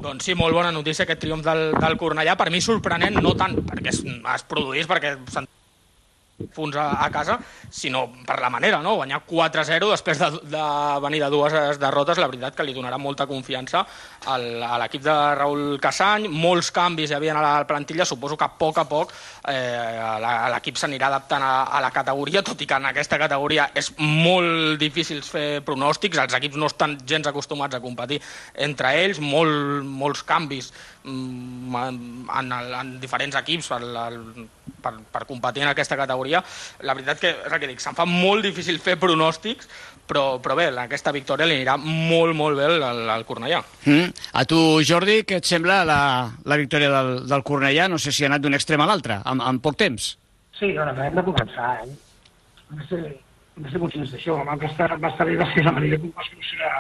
Doncs 0.06 0.28
sí, 0.28 0.36
molt 0.38 0.54
bona 0.54 0.72
notícia 0.72 1.08
aquest 1.08 1.24
triomf 1.24 1.46
del, 1.46 1.72
del 1.82 1.98
Cornellà. 1.98 2.38
Per 2.38 2.52
mi 2.54 2.62
sorprenent, 2.62 3.18
no 3.24 3.34
tant 3.40 3.58
perquè 3.66 3.92
es, 3.94 4.04
es 4.06 4.48
produís, 4.50 4.90
perquè 4.90 5.16
punts 6.54 6.76
a, 6.76 7.04
a 7.06 7.10
casa, 7.12 7.38
sinó 7.72 8.10
per 8.28 8.40
la 8.42 8.50
manera, 8.50 8.82
no? 8.84 8.96
Guanyar 9.00 9.22
4-0 9.28 9.88
després 9.92 10.20
de, 10.20 10.30
de 10.52 10.64
venir 11.04 11.22
de 11.24 11.30
dues 11.32 11.80
derrotes, 11.80 12.20
la 12.20 12.28
veritat 12.28 12.58
que 12.58 12.66
li 12.68 12.76
donarà 12.76 13.00
molta 13.00 13.28
confiança 13.28 13.86
al, 14.32 14.48
a 14.64 14.80
l'equip 14.82 15.06
de 15.06 15.16
Raül 15.40 15.80
Casany, 15.82 16.28
molts 16.28 16.74
canvis 16.76 17.12
hi 17.12 17.18
havia 17.18 17.38
a 17.38 17.46
la 17.46 17.68
plantilla, 17.68 18.08
suposo 18.08 18.36
que 18.36 18.48
a 18.48 18.52
poc 18.52 18.82
a 18.84 18.88
poc 18.90 19.14
eh, 19.48 20.48
l'equip 20.54 20.80
s'anirà 20.80 21.10
adaptant 21.12 21.44
a, 21.44 21.54
a 21.78 21.82
la 21.84 21.92
categoria, 21.94 22.44
tot 22.46 22.62
i 22.62 22.68
que 22.70 22.78
en 22.78 22.90
aquesta 22.90 23.20
categoria 23.22 23.70
és 23.78 23.92
molt 24.00 24.80
difícil 24.82 25.22
fer 25.26 25.62
pronòstics, 25.66 26.20
els 26.22 26.38
equips 26.40 26.60
no 26.60 26.70
estan 26.72 26.98
gens 27.08 27.28
acostumats 27.30 27.78
a 27.78 27.84
competir 27.84 28.22
entre 28.68 28.94
ells, 29.04 29.22
molt, 29.22 29.86
molts 29.86 30.24
canvis 30.28 30.72
mm, 31.04 31.76
en, 31.82 32.00
en, 32.42 32.54
en 32.82 32.94
diferents 33.02 33.38
equips 33.42 33.72
per, 33.74 33.82
per, 34.86 34.96
per 35.14 35.26
competir 35.30 35.66
en 35.66 35.72
aquesta 35.72 35.98
categoria. 36.00 36.44
La 36.86 36.98
veritat 36.98 37.22
que, 37.22 37.34
és 37.46 37.54
el 37.54 37.62
que 37.62 37.72
dic, 37.74 37.84
se'n 37.84 37.98
fa 37.98 38.08
molt 38.10 38.46
difícil 38.46 38.82
fer 38.84 38.98
pronòstics, 39.02 39.70
però, 40.08 40.40
però 40.44 40.56
bé, 40.58 40.68
aquesta 40.82 41.14
victòria 41.16 41.48
li 41.50 41.58
anirà 41.60 41.76
molt, 41.82 42.36
molt 42.38 42.60
bé 42.60 42.68
al, 42.70 43.04
al 43.10 43.26
Cornellà. 43.28 43.62
Mm. 43.86 44.14
A 44.40 44.46
tu, 44.50 44.60
Jordi, 44.86 45.22
què 45.28 45.40
et 45.42 45.50
sembla 45.50 45.84
la, 45.88 46.00
la 46.46 46.60
victòria 46.62 46.92
del, 46.94 47.12
del 47.30 47.46
Cornellà? 47.48 47.90
No 47.92 48.00
sé 48.02 48.14
si 48.16 48.26
ha 48.26 48.32
anat 48.32 48.46
d'un 48.46 48.58
extrem 48.58 48.84
a 48.84 48.90
l'altre, 48.90 49.20
en, 49.26 49.42
en 49.42 49.62
poc 49.64 49.80
temps. 49.82 50.16
Sí, 50.56 50.72
bueno, 50.72 50.94
hem 51.04 51.16
de 51.18 51.24
començar, 51.28 51.72
eh? 51.84 51.96
Hem 52.66 52.82
de 52.82 52.90
ser, 52.90 53.02
hem 53.58 53.66
de 53.66 53.74
ser 53.74 53.82
conscients 53.82 54.14
d'això. 54.16 54.38
Va 54.48 54.60
estar 54.70 54.92
bé 54.96 55.40
va 55.42 55.50
ser 55.54 55.66
la 55.66 55.76
manera 55.76 56.00
com 56.02 56.14
va 56.16 56.28
solucionar 56.30 56.76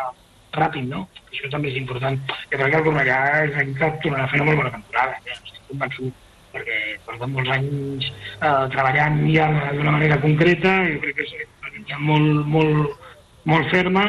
ràpid, 0.55 0.85
no? 0.91 1.07
Això 1.31 1.49
també 1.51 1.73
és 1.73 1.81
important. 1.81 2.21
Jo 2.51 2.59
crec 2.59 2.69
que 2.71 2.79
el 2.79 2.85
Cornellà 2.85 3.17
és 3.47 3.57
l'any 3.57 3.73
que 3.79 3.91
tornarà 4.05 4.29
a 4.29 4.31
fer 4.31 4.39
una 4.39 4.51
molt 4.51 4.63
bona 4.63 4.77
temporada. 4.77 5.19
Ja 5.25 5.35
estic 5.35 5.65
convençut 5.71 6.21
perquè 6.55 6.77
porten 7.03 7.33
molts 7.35 7.51
anys 7.51 8.05
eh, 8.07 8.65
treballant 8.71 9.17
ja 9.27 9.49
d'una 9.75 9.95
manera 9.97 10.21
concreta, 10.23 10.77
jo 10.87 11.01
crec 11.03 11.17
que 11.17 11.25
és 11.27 11.33
ja 11.89 11.99
molt, 11.99 12.45
molt, 12.47 12.93
molt 13.49 13.69
ferma, 13.73 14.05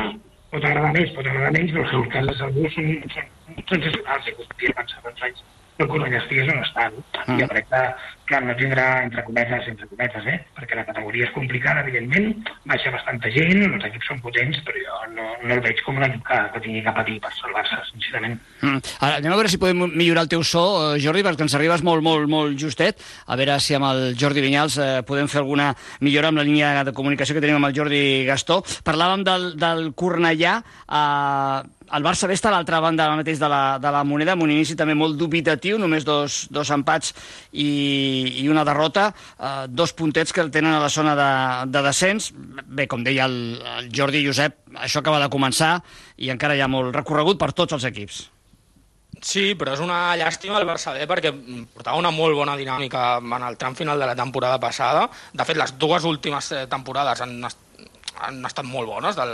pot 0.52 0.64
agradar 0.64 0.92
més, 0.96 1.12
pot 1.16 1.26
agradar 1.26 1.52
menys, 1.56 1.74
però 1.74 1.84
els 1.84 1.92
resultats 1.92 2.30
de 2.30 2.36
segur 2.40 2.72
són, 2.74 2.90
són, 3.14 3.30
sensacionals, 3.72 4.30
i 4.30 4.36
podria 4.40 4.76
pensar 4.80 5.04
tants 5.04 5.26
anys 5.28 5.44
que 5.76 5.84
el 5.84 5.90
Cornellà 5.92 6.20
estigués 6.22 6.50
on 6.52 6.62
està. 6.62 6.88
No? 6.92 7.04
Mm. 7.26 7.40
Jo 7.40 7.48
crec 7.50 7.68
que, 7.70 7.82
que 8.30 8.40
no 8.42 8.54
tindrà, 8.58 8.86
entre 9.04 9.24
cometes, 9.26 9.68
entre 9.70 9.88
cometes, 9.90 10.28
eh? 10.32 10.36
perquè 10.56 10.78
la 10.78 10.86
categoria 10.88 11.26
és 11.28 11.34
complicada, 11.34 11.82
evidentment, 11.84 12.32
baixa 12.68 12.92
bastanta 12.94 13.30
gent, 13.34 13.62
els 13.68 13.86
equips 13.90 14.10
són 14.10 14.22
potents, 14.24 14.62
però 14.66 14.82
jo 14.82 15.00
no, 15.14 15.28
no 15.44 15.56
el 15.56 15.62
veig 15.64 15.82
com 15.86 16.00
un 16.00 16.06
equip 16.08 16.24
que, 16.26 16.40
que 16.54 16.62
tingui 16.64 16.82
que 16.86 16.96
patir 16.96 17.18
per 17.24 17.32
salvar-se, 17.36 17.80
sincerament. 17.92 18.38
Mm. 18.62 18.82
Ara, 18.98 19.20
anem 19.20 19.36
a 19.36 19.38
veure 19.40 19.52
si 19.52 19.60
podem 19.62 19.84
millorar 19.92 20.26
el 20.26 20.32
teu 20.32 20.44
so, 20.46 20.64
eh, 20.94 21.00
Jordi, 21.02 21.24
perquè 21.26 21.46
ens 21.46 21.56
arribes 21.58 21.84
molt, 21.86 22.04
molt, 22.06 22.28
molt 22.32 22.58
justet. 22.60 23.02
A 23.26 23.38
veure 23.38 23.60
si 23.62 23.76
amb 23.76 23.90
el 23.90 24.04
Jordi 24.18 24.44
Vinyals 24.44 24.80
eh, 24.80 24.90
podem 25.06 25.30
fer 25.30 25.42
alguna 25.44 25.72
millora 26.00 26.32
amb 26.32 26.40
la 26.40 26.46
línia 26.46 26.72
de 26.86 26.96
comunicació 26.96 27.36
que 27.36 27.44
tenim 27.44 27.60
amb 27.60 27.70
el 27.70 27.76
Jordi 27.76 28.02
Gastó. 28.28 28.62
Parlàvem 28.86 29.26
del, 29.26 29.52
del 29.60 29.90
Cornellà, 29.98 30.58
eh, 30.88 31.75
el 31.94 32.04
Barça 32.04 32.26
B 32.26 32.34
està 32.34 32.50
a 32.50 32.56
l'altra 32.56 32.80
banda 32.82 33.08
mateix 33.16 33.38
de 33.38 33.48
la, 33.50 33.78
de 33.82 33.92
la 33.94 34.02
moneda, 34.04 34.34
amb 34.34 34.46
un 34.46 34.52
inici 34.54 34.76
també 34.78 34.96
molt 34.98 35.18
dubitatiu, 35.20 35.78
només 35.78 36.06
dos, 36.06 36.44
dos 36.50 36.70
empats 36.74 37.12
i, 37.52 38.42
i 38.42 38.46
una 38.50 38.64
derrota, 38.66 39.08
eh, 39.38 39.66
dos 39.68 39.94
puntets 39.96 40.34
que 40.34 40.42
el 40.42 40.52
tenen 40.54 40.74
a 40.74 40.82
la 40.82 40.92
zona 40.92 41.16
de, 41.18 41.30
de 41.72 41.84
descens. 41.86 42.32
Bé, 42.66 42.88
com 42.90 43.04
deia 43.06 43.28
el, 43.30 43.36
el 43.78 43.90
Jordi 43.94 44.24
Josep, 44.26 44.64
això 44.76 45.02
acaba 45.02 45.22
de 45.22 45.30
començar 45.32 45.76
i 46.16 46.32
encara 46.34 46.56
hi 46.56 46.64
ha 46.64 46.70
molt 46.70 46.94
recorregut 46.96 47.38
per 47.38 47.52
tots 47.52 47.78
els 47.78 47.86
equips. 47.88 48.26
Sí, 49.22 49.54
però 49.56 49.72
és 49.72 49.80
una 49.80 50.14
llàstima 50.18 50.58
el 50.60 50.66
Barça 50.68 50.92
B 50.92 51.06
perquè 51.08 51.32
portava 51.72 51.96
una 51.96 52.12
molt 52.12 52.36
bona 52.36 52.56
dinàmica 52.58 53.16
en 53.18 53.44
el 53.46 53.56
tram 53.56 53.74
final 53.74 53.98
de 53.98 54.08
la 54.10 54.16
temporada 54.18 54.58
passada. 54.60 55.06
De 55.32 55.46
fet, 55.48 55.56
les 55.56 55.72
dues 55.80 56.04
últimes 56.04 56.50
eh, 56.52 56.66
temporades 56.68 57.22
han 57.24 57.38
han 58.20 58.40
estat 58.46 58.66
molt 58.66 58.88
bones 58.88 59.16
del, 59.18 59.32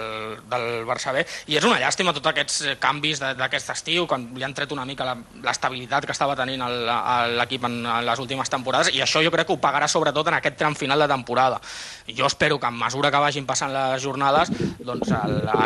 del 0.50 0.66
Barça 0.88 1.12
B 1.14 1.24
i 1.50 1.58
és 1.58 1.66
una 1.66 1.78
llàstima 1.80 2.14
tots 2.16 2.30
aquests 2.32 2.58
eh, 2.66 2.76
canvis 2.82 3.22
d'aquest 3.22 3.72
estiu, 3.74 4.06
quan 4.10 4.28
li 4.36 4.44
han 4.46 4.54
tret 4.56 4.72
una 4.74 4.86
mica 4.88 5.16
l'estabilitat 5.42 6.06
que 6.06 6.14
estava 6.14 6.36
tenint 6.38 6.62
l'equip 6.62 7.66
en, 7.68 7.78
en 7.86 8.06
les 8.06 8.22
últimes 8.22 8.50
temporades 8.50 8.92
i 8.94 9.02
això 9.04 9.22
jo 9.24 9.32
crec 9.34 9.48
que 9.48 9.56
ho 9.56 9.60
pagarà 9.62 9.88
sobretot 9.88 10.28
en 10.30 10.38
aquest 10.38 10.58
tram 10.60 10.76
final 10.78 11.00
de 11.00 11.08
temporada. 11.10 11.60
Jo 12.08 12.26
espero 12.26 12.58
que 12.60 12.66
a 12.66 12.70
mesura 12.74 13.10
que 13.10 13.22
vagin 13.22 13.46
passant 13.46 13.72
les 13.72 14.02
jornades 14.02 14.50
doncs 14.82 15.12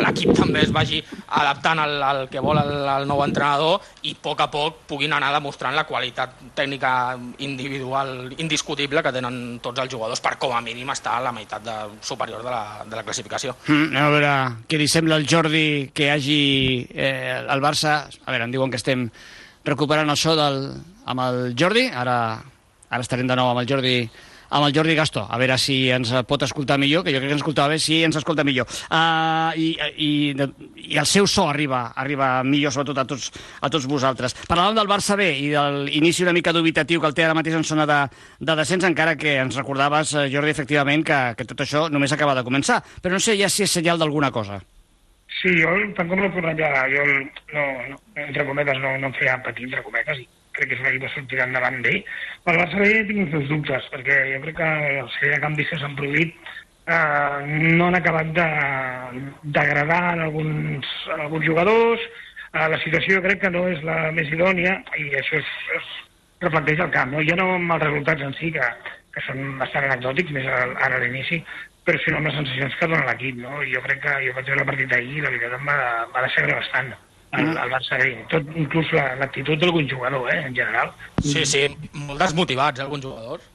l'equip 0.03 0.33
també 0.37 0.63
es 0.65 0.73
vagi 0.73 1.01
adaptant 1.27 1.81
al, 1.83 1.95
al 2.03 2.21
que 2.29 2.43
vol 2.43 2.59
el, 2.61 2.73
el 2.97 3.07
nou 3.09 3.23
entrenador 3.25 3.81
i 4.03 4.13
a 4.17 4.21
poc 4.23 4.41
a 4.43 4.49
poc 4.51 4.83
puguin 4.89 5.13
anar 5.13 5.31
demostrant 5.35 5.75
la 5.75 5.85
qualitat 5.89 6.37
tècnica 6.55 6.91
individual 7.43 8.33
indiscutible 8.37 9.03
que 9.03 9.13
tenen 9.15 9.59
tots 9.63 9.81
els 9.83 9.91
jugadors 9.91 10.21
per 10.23 10.35
com 10.41 10.53
a 10.55 10.61
mínim 10.61 10.89
estar 10.93 11.17
a 11.17 11.25
la 11.27 11.33
meitat 11.35 11.63
de, 11.63 11.77
superior 12.01 12.43
de 12.43 12.51
la, 12.51 12.63
de 12.85 12.95
la 12.95 13.05
classificació. 13.07 13.55
Mm, 13.67 13.95
a 13.95 14.11
veure 14.13 14.33
què 14.69 14.79
li 14.79 14.87
sembla 14.91 15.17
al 15.17 15.27
Jordi 15.29 15.89
que 15.95 16.11
hagi 16.13 16.41
eh, 16.93 17.39
el 17.39 17.63
Barça... 17.63 18.03
A 18.25 18.33
veure, 18.33 18.45
em 18.45 18.53
diuen 18.53 18.73
que 18.73 18.79
estem 18.79 19.07
recuperant 19.67 20.13
so 20.15 20.35
del, 20.37 20.61
amb 21.07 21.23
el 21.25 21.41
Jordi. 21.59 21.87
Ara, 21.87 22.17
ara 22.89 23.03
estarem 23.03 23.27
de 23.27 23.39
nou 23.39 23.51
amb 23.51 23.63
el 23.63 23.69
Jordi 23.69 23.97
amb 24.49 24.67
el 24.67 24.73
Jordi 24.75 24.95
Gastó, 24.95 25.25
a 25.29 25.37
veure 25.39 25.57
si 25.61 25.77
ens 25.93 26.13
pot 26.27 26.43
escoltar 26.45 26.77
millor, 26.79 27.03
que 27.03 27.13
jo 27.13 27.19
crec 27.21 27.31
que 27.31 27.35
ens 27.37 27.43
escoltava 27.43 27.73
bé, 27.73 27.79
si 27.81 28.01
ens 28.05 28.17
escolta 28.19 28.45
millor. 28.47 28.69
Uh, 28.87 29.51
i, 29.59 29.69
i, 30.03 30.09
I 30.87 30.99
el 31.01 31.09
seu 31.09 31.27
so 31.27 31.47
arriba, 31.49 31.87
arriba 31.95 32.29
millor, 32.47 32.73
sobretot 32.75 33.01
a 33.03 33.07
tots, 33.09 33.31
a 33.61 33.71
tots 33.73 33.89
vosaltres. 33.89 34.37
Parlàvem 34.47 34.77
del 34.79 34.89
Barça 34.89 35.17
B 35.19 35.29
i 35.41 35.51
de 35.53 35.65
l'inici 35.89 36.25
una 36.25 36.35
mica 36.35 36.55
dubitatiu 36.55 37.01
que 37.01 37.11
el 37.11 37.17
té 37.17 37.25
ara 37.25 37.35
mateix 37.37 37.59
en 37.59 37.67
zona 37.67 37.87
de, 37.89 37.99
de 38.39 38.57
descens, 38.61 38.87
encara 38.87 39.17
que 39.19 39.37
ens 39.41 39.59
recordaves, 39.59 40.15
eh, 40.15 40.29
Jordi, 40.33 40.53
efectivament, 40.55 41.05
que, 41.07 41.19
que 41.37 41.47
tot 41.49 41.65
això 41.65 41.87
només 41.91 42.15
acaba 42.15 42.37
de 42.37 42.45
començar. 42.47 42.81
Però 43.01 43.15
no 43.15 43.23
sé 43.23 43.37
ja 43.39 43.51
si 43.51 43.67
és 43.67 43.77
senyal 43.79 43.99
d'alguna 43.99 44.31
cosa. 44.31 44.61
Sí, 45.41 45.51
jo, 45.59 45.73
tant 45.97 46.07
com 46.09 46.21
no 46.21 46.31
correllada, 46.33 46.87
jo 46.89 47.03
no, 47.53 47.63
no, 47.91 47.97
entre 48.23 48.45
cometes 48.47 48.79
no, 48.81 48.95
no 48.97 49.09
em 49.11 49.15
feia 49.19 49.35
patir, 49.45 49.67
entre 49.67 49.83
cometes, 49.85 50.23
i 50.23 50.36
crec 50.57 50.71
que 50.71 50.77
és 50.77 50.83
un 50.83 50.89
equip 50.91 51.05
que 51.05 51.13
sortirà 51.13 51.47
endavant 51.47 51.81
bé. 51.85 51.99
Per 52.45 52.53
el 52.55 52.61
Barça 52.63 52.81
B 52.81 53.03
tinc 53.09 53.35
uns 53.39 53.51
dubtes, 53.51 53.89
perquè 53.93 54.17
jo 54.33 54.41
crec 54.45 54.57
que 54.59 54.71
els 55.03 55.19
de 55.23 55.41
canvis 55.43 55.69
que 55.71 55.79
s'han 55.81 55.97
produït 55.99 56.35
eh, 56.87 57.39
no 57.77 57.87
han 57.87 57.99
acabat 57.99 58.33
d'agradar 58.35 60.01
en, 60.15 60.25
alguns, 60.27 60.91
en 61.13 61.23
alguns 61.27 61.45
jugadors, 61.45 62.03
eh, 62.53 62.67
la 62.73 62.81
situació 62.83 63.23
crec 63.25 63.43
que 63.45 63.53
no 63.53 63.67
és 63.71 63.81
la 63.87 64.11
més 64.17 64.29
idònia 64.33 64.77
i 64.97 65.09
això 65.21 65.39
es, 65.39 65.55
es 65.79 65.89
reflecteix 66.43 66.83
al 66.83 66.93
camp, 66.93 67.15
no? 67.15 67.25
ja 67.27 67.37
no 67.39 67.49
amb 67.55 67.77
els 67.77 67.87
resultats 67.87 68.27
en 68.27 68.37
si, 68.39 68.53
que, 68.55 68.69
que 69.15 69.25
són 69.27 69.57
bastant 69.61 69.89
anecdòtics, 69.89 70.35
més 70.35 70.47
ara 70.53 70.95
a 70.95 71.01
l'inici, 71.03 71.41
però 71.87 71.99
sinó 72.03 72.19
amb 72.19 72.29
les 72.29 72.39
sensacions 72.41 72.79
que 72.79 72.89
dona 72.91 73.07
l'equip. 73.07 73.37
No? 73.39 73.61
Jo 73.71 73.83
crec 73.85 74.01
que 74.03 74.15
jo 74.25 74.33
vaig 74.35 74.49
veure 74.49 74.63
el 74.63 74.71
partit 74.71 74.89
d'ahir 74.91 75.19
i 75.19 75.23
la 75.23 75.31
veritat 75.33 75.59
em 75.59 75.69
va, 75.71 75.77
va 76.15 76.25
deixar 76.25 76.49
bastant 76.51 76.95
el, 77.31 77.49
el 77.49 77.71
Barça 77.71 77.99
B, 77.99 78.13
tot, 78.31 78.49
inclús 78.55 78.93
l'actitud 78.95 79.55
la, 79.55 79.61
d'algun 79.65 79.89
jugador, 79.89 80.29
eh, 80.33 80.39
en 80.47 80.55
general. 80.55 80.93
Sí, 81.19 81.43
sí, 81.45 81.65
molt 81.93 82.21
desmotivats, 82.23 82.79
eh, 82.79 82.85
alguns 82.85 83.03
jugadors. 83.03 83.49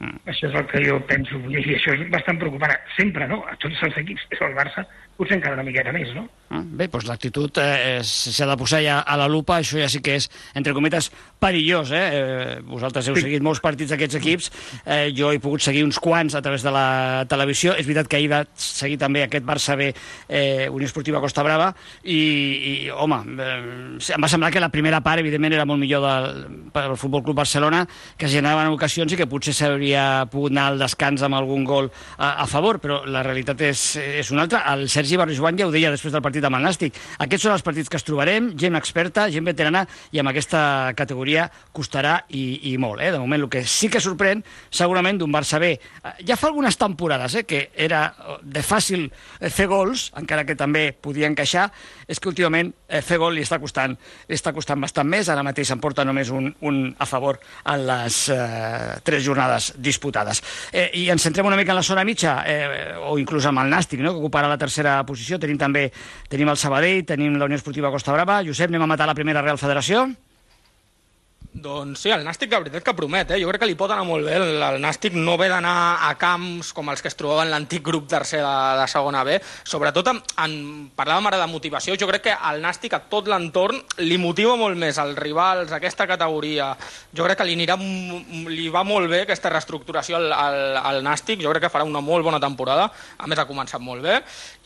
Mm. 0.00 0.20
Això 0.28 0.50
és 0.50 0.58
el 0.60 0.66
que 0.68 0.82
jo 0.84 0.98
penso, 1.08 1.40
i 1.48 1.62
això 1.78 1.94
és 1.94 2.04
bastant 2.12 2.40
preocupant. 2.42 2.74
Sempre, 2.98 3.28
no? 3.30 3.40
A 3.48 3.56
tots 3.62 3.80
els 3.88 3.96
equips, 4.02 4.26
és 4.34 4.44
el 4.44 4.56
Barça, 4.58 4.84
potser 5.16 5.38
encara 5.38 5.56
una 5.56 5.66
miqueta 5.66 5.94
més, 5.96 6.12
no? 6.16 6.26
Ah, 6.52 6.60
bé, 6.60 6.86
doncs 6.92 7.06
l'actitud 7.08 7.56
eh, 7.62 8.02
s'ha 8.04 8.46
de 8.46 8.56
posar 8.60 8.82
ja 8.84 8.98
a 9.00 9.16
la 9.16 9.26
lupa, 9.30 9.56
això 9.62 9.78
ja 9.80 9.88
sí 9.90 10.02
que 10.04 10.18
és, 10.20 10.28
entre 10.54 10.74
cometes, 10.76 11.08
perillós, 11.40 11.90
eh? 11.90 12.02
eh 12.04 12.58
vosaltres 12.68 13.08
heu 13.08 13.16
sí. 13.16 13.24
seguit 13.24 13.42
molts 13.42 13.62
partits 13.64 13.90
d'aquests 13.90 14.18
equips, 14.20 14.50
eh, 14.84 15.08
jo 15.16 15.32
he 15.32 15.40
pogut 15.42 15.64
seguir 15.64 15.84
uns 15.86 15.98
quants 15.98 16.36
a 16.36 16.42
través 16.44 16.62
de 16.62 16.72
la 16.74 17.24
televisió, 17.30 17.72
és 17.74 17.88
veritat 17.88 18.10
que 18.10 18.20
ahir 18.20 18.30
va 18.30 18.42
seguir 18.60 18.98
també 19.00 19.24
aquest 19.24 19.44
Barça 19.44 19.76
B, 19.76 19.88
eh, 20.28 20.68
Unió 20.68 20.86
Esportiva 20.86 21.22
Costa 21.24 21.42
Brava, 21.46 21.70
i, 22.04 22.20
i 22.20 22.74
home, 22.92 23.22
eh, 23.40 24.14
em 24.14 24.28
va 24.28 24.30
semblar 24.30 24.52
que 24.52 24.62
la 24.62 24.70
primera 24.72 25.00
part, 25.00 25.24
evidentment, 25.24 25.56
era 25.56 25.66
molt 25.66 25.80
millor 25.80 26.04
del, 26.04 26.30
pel 26.76 26.96
Futbol 27.00 27.24
Club 27.24 27.40
Barcelona, 27.40 27.84
que 28.16 28.28
es 28.28 28.36
generaven 28.36 28.72
ocasions 28.76 29.12
i 29.12 29.18
que 29.18 29.28
potser 29.30 29.56
s'hauria 29.56 30.26
pogut 30.30 30.52
anar 30.52 30.68
al 30.70 30.84
descans 30.84 31.24
amb 31.24 31.40
algun 31.40 31.64
gol 31.64 31.90
a, 32.18 32.44
a 32.44 32.46
favor, 32.50 32.78
però 32.84 33.02
la 33.08 33.24
realitat 33.26 33.64
és, 33.64 33.84
és 34.20 34.30
una 34.34 34.44
altra. 34.44 34.62
El 34.74 34.86
Sergi 34.92 35.18
Barrijoan 35.20 35.58
ja 35.58 35.68
ho 35.68 35.74
deia 35.74 35.92
després 35.94 36.12
del 36.14 36.22
partit 36.24 36.43
amb 36.48 36.58
el 36.58 36.66
Nàstic. 36.66 36.98
Aquests 37.24 37.46
són 37.48 37.54
els 37.54 37.64
partits 37.66 37.90
que 37.90 37.98
es 38.00 38.06
trobarem, 38.06 38.52
gent 38.60 38.76
experta, 38.78 39.26
gent 39.32 39.46
veterana, 39.46 39.84
i 40.12 40.20
amb 40.22 40.32
aquesta 40.32 40.92
categoria 40.96 41.48
costarà 41.72 42.18
i, 42.28 42.72
i 42.72 42.76
molt. 42.80 43.02
Eh? 43.02 43.12
De 43.14 43.20
moment, 43.22 43.44
el 43.46 43.50
que 43.52 43.64
sí 43.68 43.90
que 43.92 44.02
sorprèn, 44.02 44.44
segurament, 44.70 45.18
d'un 45.20 45.32
Barça 45.34 45.60
B, 45.62 45.74
eh, 45.74 46.14
ja 46.26 46.38
fa 46.40 46.48
algunes 46.50 46.78
temporades 46.80 47.34
eh, 47.40 47.44
que 47.48 47.68
era 47.74 48.06
de 48.42 48.62
fàcil 48.64 49.06
eh, 49.08 49.50
fer 49.50 49.68
gols, 49.70 50.10
encara 50.20 50.44
que 50.48 50.56
també 50.58 50.90
podia 50.92 51.30
encaixar, 51.30 51.68
és 52.08 52.20
que 52.20 52.30
últimament 52.30 52.72
eh, 52.88 53.00
fer 53.04 53.18
gol 53.22 53.34
li 53.36 53.44
està 53.44 53.58
costant, 53.62 53.96
li 54.28 54.36
està 54.36 54.52
costant 54.56 54.80
bastant 54.80 55.08
més. 55.08 55.28
Ara 55.32 55.44
mateix 55.46 55.72
em 55.74 55.80
porta 55.82 56.04
només 56.06 56.30
un, 56.34 56.50
un 56.66 56.80
a 56.98 57.08
favor 57.08 57.40
en 57.70 57.86
les 57.88 58.20
eh, 58.32 59.00
tres 59.04 59.24
jornades 59.24 59.72
disputades. 59.78 60.42
Eh, 60.72 60.90
I 61.00 61.08
ens 61.14 61.24
centrem 61.24 61.46
una 61.46 61.58
mica 61.58 61.72
en 61.72 61.80
la 61.80 61.86
zona 61.86 62.04
mitja, 62.04 62.36
eh, 62.46 62.94
o 63.04 63.16
inclús 63.20 63.46
amb 63.50 63.64
el 63.64 63.72
Nàstic, 63.72 64.02
no? 64.04 64.14
que 64.14 64.22
ocuparà 64.22 64.50
la 64.50 64.60
tercera 64.60 64.96
posició. 65.06 65.38
Tenim 65.42 65.58
també 65.60 65.86
tenim 66.32 66.50
el 66.50 66.58
Sabadell, 66.60 67.04
tenim 67.06 67.38
la 67.38 67.48
Unió 67.48 67.58
Esportiva 67.58 67.90
Costa 67.94 68.14
Brava. 68.14 68.42
Josep, 68.46 68.70
anem 68.72 68.84
a 68.86 68.90
matar 68.90 69.08
la 69.10 69.16
primera 69.18 69.42
Real 69.42 69.60
Federació? 69.60 70.06
Doncs 71.64 72.02
sí, 72.04 72.10
el 72.12 72.26
Nàstic 72.26 72.50
la 72.52 72.58
veritat 72.60 72.84
que 72.84 72.92
promet, 72.92 73.30
eh? 73.32 73.38
jo 73.40 73.48
crec 73.48 73.62
que 73.62 73.68
li 73.70 73.76
pot 73.78 73.88
anar 73.94 74.04
molt 74.04 74.26
bé. 74.26 74.34
El, 74.36 74.58
el 74.60 74.82
Nàstic 74.82 75.14
no 75.16 75.38
ve 75.40 75.46
d'anar 75.48 76.02
a 76.04 76.10
camps 76.20 76.74
com 76.76 76.90
els 76.92 77.00
que 77.00 77.08
es 77.08 77.16
trobaven 77.16 77.48
l'antic 77.48 77.80
grup 77.86 78.04
tercer 78.10 78.42
de, 78.44 78.56
de 78.80 78.84
segona 78.92 79.22
B. 79.24 79.38
Sobretot, 79.64 80.10
en, 80.12 80.20
en, 80.44 80.56
parlàvem 80.98 81.30
ara 81.30 81.38
de 81.40 81.46
motivació, 81.48 81.96
jo 81.96 82.08
crec 82.10 82.26
que 82.26 82.34
el 82.50 82.60
Nàstic 82.60 82.98
a 82.98 83.00
tot 83.08 83.30
l'entorn 83.32 83.80
li 84.04 84.18
motiva 84.20 84.58
molt 84.60 84.76
més 84.76 85.00
als 85.00 85.16
rivals, 85.16 85.72
aquesta 85.72 86.04
categoria. 86.10 86.66
Jo 87.16 87.24
crec 87.24 87.40
que 87.40 87.48
li, 87.48 87.56
anirà, 87.56 87.78
li 88.52 88.68
va 88.74 88.84
molt 88.84 89.08
bé 89.08 89.22
aquesta 89.24 89.54
reestructuració 89.54 90.20
al, 90.20 90.28
al, 90.36 90.60
al 90.82 91.00
Nàstic, 91.08 91.40
jo 91.40 91.54
crec 91.54 91.64
que 91.64 91.72
farà 91.72 91.88
una 91.88 92.04
molt 92.04 92.28
bona 92.28 92.42
temporada, 92.44 92.90
a 93.16 93.30
més 93.30 93.40
ha 93.40 93.48
començat 93.48 93.80
molt 93.80 94.04
bé, 94.04 94.18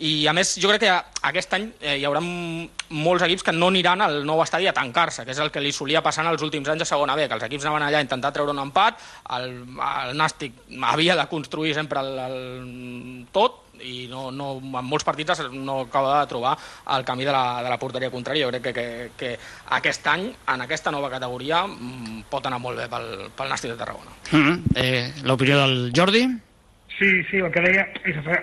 i 0.02 0.26
a 0.26 0.34
més 0.34 0.56
jo 0.58 0.74
crec 0.74 0.88
que 0.88 0.98
aquest 1.30 1.54
any 1.54 1.70
eh, 1.78 2.00
hi 2.00 2.10
haurà 2.10 2.24
molts 2.24 3.22
equips 3.22 3.46
que 3.46 3.54
no 3.54 3.70
aniran 3.70 4.02
al 4.02 4.22
nou 4.26 4.42
estadi 4.42 4.66
a 4.66 4.74
tancar-se, 4.74 5.22
que 5.22 5.34
és 5.36 5.42
el 5.42 5.54
que 5.54 5.62
li 5.62 5.70
solia 5.76 6.02
passar 6.02 6.24
en 6.26 6.32
els 6.32 6.42
últims 6.42 6.66
anys 6.72 6.87
a 6.87 6.87
segona 6.88 7.16
B, 7.18 7.28
que 7.28 7.38
els 7.38 7.46
equips 7.48 7.68
anaven 7.68 7.86
allà 7.86 8.02
a 8.02 8.06
intentar 8.06 8.32
treure 8.34 8.54
un 8.54 8.64
empat, 8.64 9.00
el, 9.36 9.48
el 9.76 10.18
Nàstic 10.18 10.64
havia 10.90 11.16
de 11.18 11.26
construir 11.30 11.74
sempre 11.76 12.02
el, 12.04 12.18
el 12.26 13.26
tot, 13.32 13.64
i 13.84 14.08
no, 14.10 14.28
no, 14.34 14.56
en 14.58 14.86
molts 14.86 15.06
partits 15.06 15.44
no 15.54 15.80
acaba 15.84 16.20
de 16.20 16.30
trobar 16.30 16.56
el 16.96 17.04
camí 17.06 17.24
de 17.24 17.32
la, 17.34 17.62
de 17.62 17.70
la 17.70 17.78
porteria 17.78 18.10
contrària. 18.10 18.48
Jo 18.48 18.50
crec 18.50 18.64
que, 18.64 18.72
que, 18.74 19.10
que 19.18 19.30
aquest 19.78 20.06
any, 20.10 20.28
en 20.54 20.66
aquesta 20.66 20.90
nova 20.94 21.10
categoria, 21.12 21.64
mm, 21.66 22.26
pot 22.30 22.46
anar 22.46 22.60
molt 22.62 22.82
bé 22.82 22.88
pel, 22.90 23.08
pel 23.36 23.54
Nàstic 23.54 23.74
de 23.74 23.78
Tarragona. 23.78 24.18
Mm 24.32 24.42
-hmm. 24.42 24.62
eh, 24.74 25.12
L'opinió 25.22 25.58
del 25.60 25.92
Jordi? 25.94 26.26
Sí, 26.98 27.22
sí, 27.30 27.38
el 27.38 27.52
que 27.54 27.62
deia, 27.62 27.84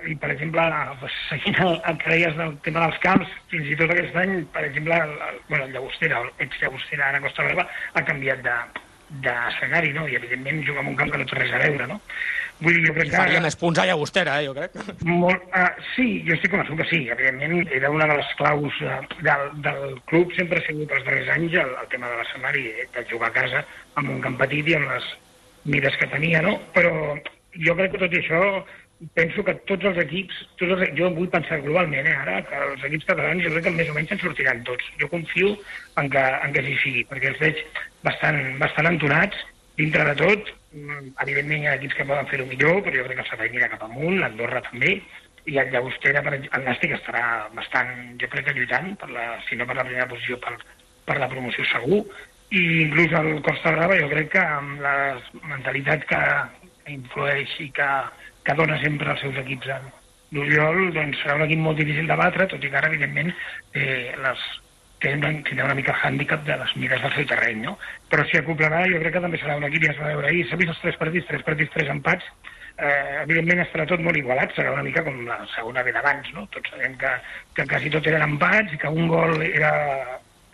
i 0.07 0.15
per 0.15 0.29
exemple, 0.31 0.63
pues, 1.01 1.15
seguint 1.27 1.57
el, 1.59 1.73
el 1.91 1.97
que 1.99 2.13
deies 2.13 2.37
del 2.39 2.53
tema 2.63 2.85
dels 2.85 3.01
camps, 3.03 3.33
fins 3.51 3.67
i 3.67 3.75
tot 3.75 3.91
aquest 3.91 4.15
any, 4.21 4.37
per 4.55 4.63
exemple, 4.69 4.95
el, 4.95 5.11
el, 5.27 5.41
bueno, 5.49 5.65
el 5.65 5.75
Llagostera, 5.75 6.21
el 6.23 6.47
ex-Llagostera, 6.47 7.09
ara 7.09 7.23
Costa 7.25 7.43
Brava, 7.49 7.67
ha 7.93 8.03
canviat 8.07 8.45
de, 8.45 8.55
d'escenari, 9.25 9.91
no? 9.93 10.07
I 10.07 10.15
evidentment 10.15 10.63
juga 10.65 10.81
en 10.81 10.87
un 10.93 10.95
camp 10.95 11.11
que 11.11 11.19
no 11.21 11.27
té 11.29 11.37
res 11.37 11.53
a 11.53 11.61
veure, 11.61 11.87
no? 11.91 11.99
Vull 12.61 12.77
dir, 12.77 12.85
jo 12.87 12.95
crec 12.95 13.09
que... 13.11 13.17
Faria 13.17 13.43
més 13.43 13.57
punts 13.59 13.79
a 13.81 13.85
Llagostera, 13.89 14.37
eh, 14.39 14.47
jo 14.47 14.55
crec. 14.55 14.79
Molt, 15.03 15.45
uh, 15.51 15.67
sí, 15.91 16.07
jo 16.27 16.37
estic 16.37 16.53
convençut 16.53 16.79
que 16.79 16.87
sí. 16.89 17.01
Evidentment, 17.11 17.67
era 17.75 17.91
una 17.91 18.07
de 18.09 18.17
les 18.21 18.33
claus 18.39 18.81
uh, 18.87 18.97
del, 19.19 19.45
del 19.67 19.99
club, 20.11 20.31
sempre 20.39 20.61
ha 20.61 20.67
sigut 20.67 20.95
els 20.95 21.05
darrers 21.07 21.31
anys 21.35 21.59
el, 21.61 21.75
el 21.83 21.91
tema 21.91 22.11
de 22.11 22.21
l'escenari, 22.21 22.65
eh, 22.71 22.89
de 22.95 23.05
jugar 23.11 23.31
a 23.33 23.37
casa 23.41 23.65
amb 23.99 24.15
un 24.15 24.23
camp 24.23 24.39
petit 24.41 24.71
i 24.71 24.79
amb 24.79 24.91
les 24.93 25.11
mides 25.75 25.99
que 25.99 26.09
tenia, 26.09 26.41
no? 26.45 26.57
Però 26.73 26.95
jo 27.63 27.75
crec 27.77 27.93
que 27.93 28.01
tot 28.01 28.13
i 28.13 28.19
això 28.21 28.41
penso 29.13 29.43
que 29.43 29.55
tots 29.69 29.85
els 29.89 29.97
equips, 30.05 30.37
tots 30.59 30.75
els, 30.75 30.85
jo 30.97 31.09
vull 31.15 31.27
pensar 31.31 31.59
globalment, 31.63 32.07
eh, 32.07 32.15
ara, 32.23 32.37
que 32.47 32.61
els 32.69 32.85
equips 32.89 33.09
catalans 33.09 33.43
jo 33.43 33.51
crec 33.53 33.67
que 33.67 33.73
més 33.75 33.91
o 33.91 33.95
menys 33.97 34.13
se'n 34.13 34.21
sortiran 34.23 34.63
tots. 34.67 34.87
Jo 35.01 35.09
confio 35.11 35.51
en 36.01 36.09
que, 36.13 36.23
en 36.23 36.55
que 36.55 36.63
així 36.63 36.77
sigui, 36.83 37.03
perquè 37.09 37.33
els 37.33 37.41
veig 37.43 37.61
bastant, 38.07 38.39
bastant 38.61 38.89
entonats 38.91 39.43
dintre 39.79 40.05
de 40.11 40.15
tot. 40.21 40.53
Mm, 40.75 41.11
evidentment 41.25 41.63
hi 41.63 41.69
ha 41.71 41.77
equips 41.79 41.99
que 41.99 42.07
poden 42.07 42.31
fer-ho 42.31 42.47
millor, 42.49 42.81
però 42.85 42.99
jo 42.99 43.07
crec 43.07 43.19
que 43.19 43.25
el 43.25 43.31
Servei 43.31 43.51
mira 43.53 43.71
cap 43.71 43.83
amunt, 43.87 44.19
l'Andorra 44.21 44.63
també, 44.69 44.95
i 45.45 45.59
el 45.61 45.71
Llagostera, 45.73 46.23
per, 46.25 46.39
el 46.39 46.63
Nàstic 46.65 46.95
estarà 46.95 47.25
bastant, 47.55 47.91
jo 48.21 48.29
crec 48.31 48.47
que 48.47 48.55
lluitant, 48.57 48.95
per 49.01 49.11
la, 49.11 49.27
si 49.49 49.59
no 49.59 49.67
per 49.67 49.77
la 49.77 49.85
primera 49.85 50.07
posició, 50.09 50.39
per, 50.41 50.55
per 51.05 51.19
la 51.21 51.29
promoció 51.29 51.67
segur, 51.69 52.01
i 52.55 52.63
inclús 52.85 53.13
el 53.19 53.41
Costa 53.45 53.73
Brava 53.73 53.97
jo 53.99 54.07
crec 54.11 54.31
que 54.35 54.41
amb 54.41 54.81
la 54.81 54.95
mentalitat 55.49 56.05
que 56.09 56.19
influeix 56.91 57.55
i 57.63 57.69
que, 57.75 57.91
que 58.45 58.57
dona 58.57 58.77
sempre 58.81 59.11
als 59.11 59.23
seus 59.25 59.37
equips 59.41 59.71
l'Oriol, 60.35 60.91
doncs 60.95 61.21
serà 61.21 61.37
un 61.37 61.45
equip 61.45 61.61
molt 61.61 61.79
difícil 61.79 62.07
de 62.09 62.17
batre, 62.19 62.47
tot 62.51 62.63
i 62.63 62.69
que 62.71 62.79
ara, 62.79 62.89
evidentment, 62.91 63.31
eh, 63.77 64.13
les, 64.19 64.45
tenen, 65.03 65.41
tenen 65.47 65.65
una 65.67 65.77
mica 65.77 65.93
el 65.93 66.07
hàndicap 66.09 66.43
de 66.47 66.57
les 66.59 66.75
mires 66.81 67.01
del 67.03 67.13
seu 67.15 67.27
terreny, 67.29 67.61
no? 67.67 67.77
Però 68.11 68.25
si 68.29 68.39
acoplarà, 68.39 68.83
jo 68.91 68.99
crec 69.03 69.15
que 69.15 69.23
també 69.23 69.39
serà 69.41 69.57
un 69.59 69.67
equip, 69.69 69.85
ja 69.85 69.93
es 69.93 70.01
va 70.01 70.11
veure 70.13 70.31
ahir, 70.31 70.45
s'ha 70.49 70.59
vist 70.59 70.73
els 70.73 70.81
tres 70.83 70.99
partits, 71.01 71.27
tres 71.29 71.45
partits, 71.47 71.73
tres 71.75 71.91
empats, 71.93 72.27
eh, 72.77 73.21
evidentment 73.23 73.63
estarà 73.63 73.87
tot 73.89 74.03
molt 74.03 74.19
igualat, 74.19 74.55
serà 74.57 74.73
una 74.75 74.85
mica 74.85 75.03
com 75.05 75.21
la 75.27 75.39
segona 75.55 75.83
ve 75.85 75.93
d'abans, 75.95 76.31
no? 76.37 76.47
Tots 76.55 76.73
sabem 76.73 76.97
que, 77.01 77.13
que 77.55 77.67
quasi 77.71 77.93
tot 77.93 78.07
eren 78.11 78.25
empats 78.29 78.73
i 78.73 78.81
que 78.81 78.91
un 78.91 79.11
gol 79.11 79.37
era, 79.45 79.71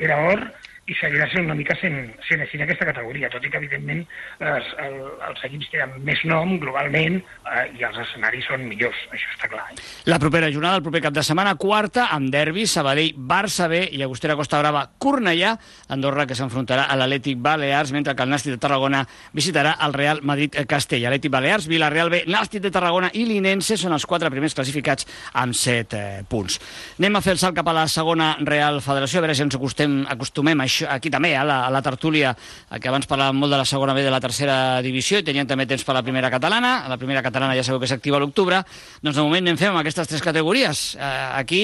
era 0.02 0.20
or, 0.34 0.46
i 0.92 0.98
seguirà 1.00 1.28
sent 1.32 1.48
una 1.48 1.56
mica 1.56 1.76
sent, 1.80 1.96
sent 2.28 2.44
així 2.44 2.60
en 2.60 2.66
aquesta 2.66 2.88
categoria, 2.90 3.30
tot 3.32 3.46
i 3.46 3.52
que, 3.52 3.60
evidentment, 3.62 4.04
els, 4.44 4.72
el, 4.84 4.98
els 5.30 5.44
equips 5.48 5.70
tenen 5.72 6.04
més 6.08 6.22
nom 6.28 6.58
globalment 6.60 7.20
eh, 7.22 7.66
i 7.80 7.86
els 7.88 8.00
escenaris 8.04 8.48
són 8.50 8.66
millors, 8.68 9.00
això 9.14 9.32
està 9.36 9.50
clar. 9.52 9.70
Eh? 9.72 9.80
La 10.12 10.20
propera 10.22 10.52
jornada, 10.52 10.82
el 10.82 10.86
proper 10.86 11.04
cap 11.08 11.16
de 11.16 11.24
setmana, 11.26 11.56
quarta, 11.62 12.10
amb 12.16 12.32
derbi, 12.34 12.66
Sabadell, 12.68 13.16
Barça 13.16 13.70
B 13.72 13.86
i 13.96 14.04
Agustera 14.04 14.36
Costa 14.40 14.60
Brava, 14.60 14.84
Cornellà, 15.02 15.54
Andorra, 15.94 16.28
que 16.28 16.38
s'enfrontarà 16.38 16.88
a 16.92 16.98
l'Atlètic 17.00 17.40
Balears, 17.42 17.94
mentre 17.96 18.16
que 18.16 18.28
el 18.28 18.34
Nàstic 18.34 18.58
de 18.58 18.62
Tarragona 18.62 19.06
visitarà 19.38 19.78
el 19.86 19.96
Real 19.96 20.22
Madrid-Castell. 20.28 21.08
Atlètic 21.08 21.32
Balears, 21.32 21.70
Villarreal 21.72 22.12
B, 22.12 22.24
Nàstic 22.32 22.66
de 22.66 22.74
Tarragona 22.74 23.12
i 23.16 23.24
l'Inense 23.30 23.80
són 23.80 23.96
els 23.96 24.08
quatre 24.10 24.32
primers 24.34 24.58
classificats 24.58 25.08
amb 25.40 25.56
set 25.58 25.96
eh, 25.96 26.22
punts. 26.28 26.60
Anem 27.00 27.20
a 27.20 27.24
fer 27.24 27.38
el 27.38 27.42
salt 27.42 27.56
cap 27.58 27.72
a 27.72 27.76
la 27.76 27.88
segona 27.92 28.34
Real 28.44 28.82
Federació, 28.84 29.22
a 29.22 29.26
veure 29.26 29.38
si 29.38 29.46
ens 29.46 29.58
acostem, 29.58 30.02
acostumem 30.12 30.60
a 30.62 30.68
això 30.68 30.81
aquí 30.90 31.12
també, 31.14 31.34
a 31.38 31.44
la, 31.48 31.62
a 31.68 31.72
la 31.74 31.82
tertúlia, 31.86 32.34
que 32.80 32.90
abans 32.90 33.08
parlàvem 33.10 33.40
molt 33.42 33.54
de 33.54 33.60
la 33.62 33.66
segona 33.68 33.94
B 33.98 34.04
de 34.06 34.12
la 34.14 34.22
tercera 34.24 34.56
divisió 34.82 35.20
i 35.20 35.26
tenien 35.28 35.50
també 35.50 35.66
temps 35.70 35.84
per 35.86 35.96
la 35.98 36.04
primera 36.06 36.32
catalana. 36.34 36.82
A 36.86 36.92
la 36.92 36.98
primera 37.02 37.24
catalana 37.26 37.56
ja 37.58 37.66
sabeu 37.66 37.82
que 37.82 37.90
s'activa 37.90 38.18
a 38.18 38.24
l'octubre. 38.24 38.62
Doncs 39.02 39.18
de 39.18 39.26
moment 39.26 39.44
anem 39.46 39.60
fent 39.60 39.72
amb 39.72 39.82
aquestes 39.82 40.10
tres 40.10 40.24
categories. 40.24 40.84
Eh, 40.96 41.12
aquí, 41.42 41.64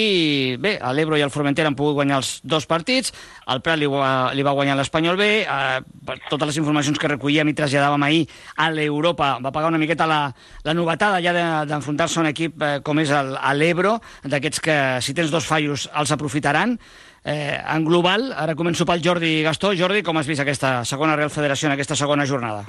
bé, 0.60 0.77
l'Ebro 0.93 1.17
i 1.17 1.25
el 1.25 1.34
Formentera 1.34 1.71
han 1.71 1.77
pogut 1.77 1.97
guanyar 1.99 2.21
els 2.21 2.38
dos 2.43 2.67
partits, 2.69 3.13
el 3.47 3.62
Prat 3.65 3.80
li, 3.80 3.88
li 3.88 4.45
va 4.45 4.56
guanyar 4.58 4.77
l'Espanyol 4.80 5.19
B, 5.19 5.30
eh, 5.41 5.80
per 6.08 6.19
totes 6.30 6.51
les 6.51 6.62
informacions 6.62 6.99
que 6.99 7.12
recollíem 7.12 7.51
i 7.51 7.56
traslladàvem 7.58 8.08
ahir 8.08 8.23
a 8.58 8.69
l'Europa, 8.73 9.38
va 9.43 9.53
pagar 9.56 9.71
una 9.71 9.82
miqueta 9.82 10.08
la, 10.10 10.21
la 10.65 10.75
novetada 10.77 11.21
ja 11.23 11.34
d'enfrontar-se 11.67 12.19
a 12.19 12.25
un 12.25 12.32
equip 12.32 12.62
eh, 12.62 12.77
com 12.86 12.99
és 13.03 13.12
l'Ebro, 13.58 13.97
d'aquests 14.23 14.63
que 14.63 14.77
si 15.03 15.15
tens 15.17 15.34
dos 15.34 15.47
fallos 15.47 15.88
els 15.95 16.13
aprofitaran, 16.13 16.77
Eh, 17.23 17.58
en 17.58 17.86
global, 17.86 18.32
ara 18.38 18.56
començo 18.56 18.86
pel 18.88 19.03
Jordi 19.03 19.41
Gastó. 19.43 19.73
Jordi, 19.75 20.03
com 20.03 20.17
has 20.17 20.27
vist 20.30 20.43
aquesta 20.43 20.82
segona 20.86 21.15
Real 21.15 21.34
Federació 21.34 21.67
en 21.67 21.75
aquesta 21.75 21.97
segona 21.99 22.27
jornada? 22.30 22.65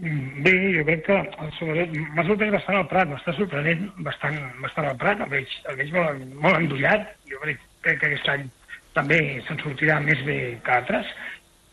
Bé, 0.00 0.52
jo 0.76 0.84
crec 0.86 1.02
que 1.08 1.16
m'ha 1.18 2.24
sorprès 2.24 2.52
bastant 2.54 2.78
el 2.78 2.86
Prat, 2.88 3.10
m'està 3.10 3.34
sorprenent 3.36 3.82
bastant, 4.06 4.38
bastant 4.62 4.86
el 4.92 5.00
Prat, 5.00 5.24
el 5.26 5.32
veig, 5.32 5.56
el 5.68 5.80
veig 5.80 5.90
molt, 5.96 6.22
molt 6.44 6.60
endollat, 6.60 7.10
jo 7.28 7.40
crec, 7.42 7.58
crec 7.84 7.98
que 8.00 8.08
aquest 8.12 8.30
any 8.32 8.46
també 8.94 9.18
se'n 9.48 9.60
sortirà 9.64 9.98
més 10.04 10.22
bé 10.26 10.38
que 10.64 10.76
altres, 10.76 11.10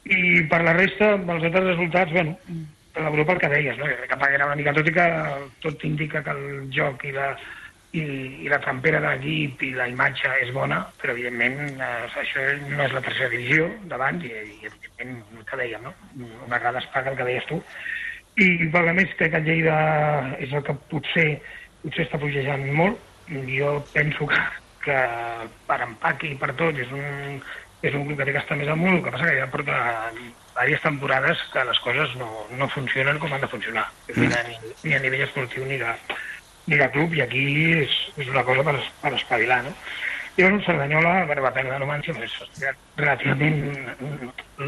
i 0.07 0.41
per 0.51 0.59
la 0.65 0.73
resta, 0.75 1.13
els 1.19 1.47
altres 1.51 1.69
resultats, 1.69 2.11
bueno, 2.17 2.35
per 2.97 3.05
l'Europa 3.05 3.37
el 3.37 3.41
que 3.45 3.53
deies, 3.53 3.77
no? 3.77 3.87
jo 3.87 4.01
crec 4.01 4.11
que 4.11 4.19
pagarà 4.25 4.49
una 4.49 4.59
mica, 4.59 4.75
tot 4.75 4.89
i 4.89 4.95
que 4.97 5.07
tot 5.63 5.87
indica 5.87 6.23
que 6.25 6.35
el 6.35 6.67
joc 6.73 7.05
i 7.07 7.13
la, 7.15 7.31
i, 7.95 8.01
i 8.43 8.49
la 8.51 8.59
trampera 8.63 8.99
de 9.03 9.11
l'equip 9.13 9.63
i 9.63 9.71
la 9.75 9.87
imatge 9.87 10.31
és 10.43 10.51
bona, 10.55 10.81
però 10.99 11.13
evidentment 11.15 11.79
eh, 11.79 12.19
això 12.21 12.43
no 12.67 12.83
és 12.83 12.95
la 12.95 13.03
tercera 13.05 13.31
divisió 13.31 13.69
d'abans 13.91 14.25
i, 14.27 14.33
i 14.33 14.69
evidentment 14.69 15.15
el 15.37 15.45
que 15.47 15.61
dèiem, 15.61 15.87
no? 15.87 15.93
una 16.19 16.57
vegada 16.57 16.83
es 16.83 16.89
paga 16.93 17.13
el 17.13 17.19
que 17.19 17.29
deies 17.29 17.47
tu. 17.51 17.61
I 18.37 18.67
per 18.73 18.83
a 18.85 18.93
més 18.93 19.13
crec 19.17 19.33
que 19.33 19.41
el 19.41 19.47
Lleida 19.47 19.77
és 20.43 20.51
el 20.53 20.65
que 20.65 20.75
potser, 20.91 21.29
potser 21.81 22.05
està 22.05 22.19
pujejant 22.21 22.67
molt. 22.77 22.99
Jo 23.49 23.71
penso 23.91 24.27
que, 24.29 24.43
que 24.83 24.99
per 25.67 25.79
empaque 25.83 26.29
i 26.29 26.37
per 26.39 26.53
tot 26.59 26.77
és 26.79 26.91
un, 26.95 27.41
és 27.81 27.95
un 27.97 28.05
club 28.05 28.19
que 28.19 28.27
té 28.27 28.35
que 28.35 28.43
estar 28.43 28.57
més 28.59 28.69
amunt, 28.71 28.99
el 28.99 29.01
que 29.03 29.13
passa 29.15 29.27
que 29.27 29.39
ja 29.39 29.49
porta 29.51 29.79
diverses 30.13 30.85
temporades 30.85 31.41
que 31.53 31.65
les 31.65 31.81
coses 31.85 32.13
no, 32.21 32.29
no 32.59 32.69
funcionen 32.75 33.19
com 33.21 33.33
han 33.33 33.43
de 33.43 33.49
funcionar, 33.51 33.87
mm. 34.13 34.29
ni, 34.47 34.71
ni 34.85 34.95
a 34.95 35.01
nivell 35.01 35.25
esportiu 35.27 35.65
ni 35.65 35.81
de, 35.81 35.91
ni 36.67 36.77
de 36.79 36.89
club, 36.91 37.15
i 37.15 37.23
aquí 37.23 37.43
és, 37.81 37.95
és 38.19 38.29
una 38.31 38.43
cosa 38.47 38.63
per, 38.67 38.75
per 39.01 39.13
espavilar, 39.15 39.63
no? 39.65 39.73
I 40.37 40.43
bueno, 40.43 40.59
Cerdanyola 40.61 41.25
bueno, 41.25 41.41
va 41.41 41.53
perdre 41.53 41.79
Numancia, 41.81 42.13
però 42.13 42.27
és 42.27 42.75
relativament 42.99 43.55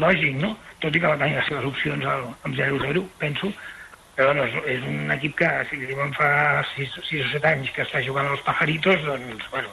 lògic, 0.02 0.40
no? 0.42 0.56
Tot 0.82 0.96
i 0.96 1.02
que 1.02 1.12
va 1.12 1.18
tenir 1.20 1.36
les 1.36 1.46
seves 1.46 1.68
opcions 1.68 2.08
al, 2.10 2.24
amb 2.48 2.56
0-0, 2.58 3.04
penso, 3.20 3.52
però 4.16 4.32
bueno, 4.32 4.48
és, 4.48 4.56
és 4.74 4.88
un 4.90 5.12
equip 5.14 5.36
que, 5.38 5.50
si 5.68 5.78
li 5.78 5.92
diuen 5.92 6.10
fa 6.16 6.30
6, 6.72 6.98
6 7.12 7.28
o 7.28 7.30
7 7.36 7.52
anys 7.52 7.70
que 7.76 7.86
està 7.86 8.02
jugant 8.08 8.32
als 8.32 8.42
pajaritos, 8.48 8.98
doncs, 9.06 9.46
bueno, 9.52 9.70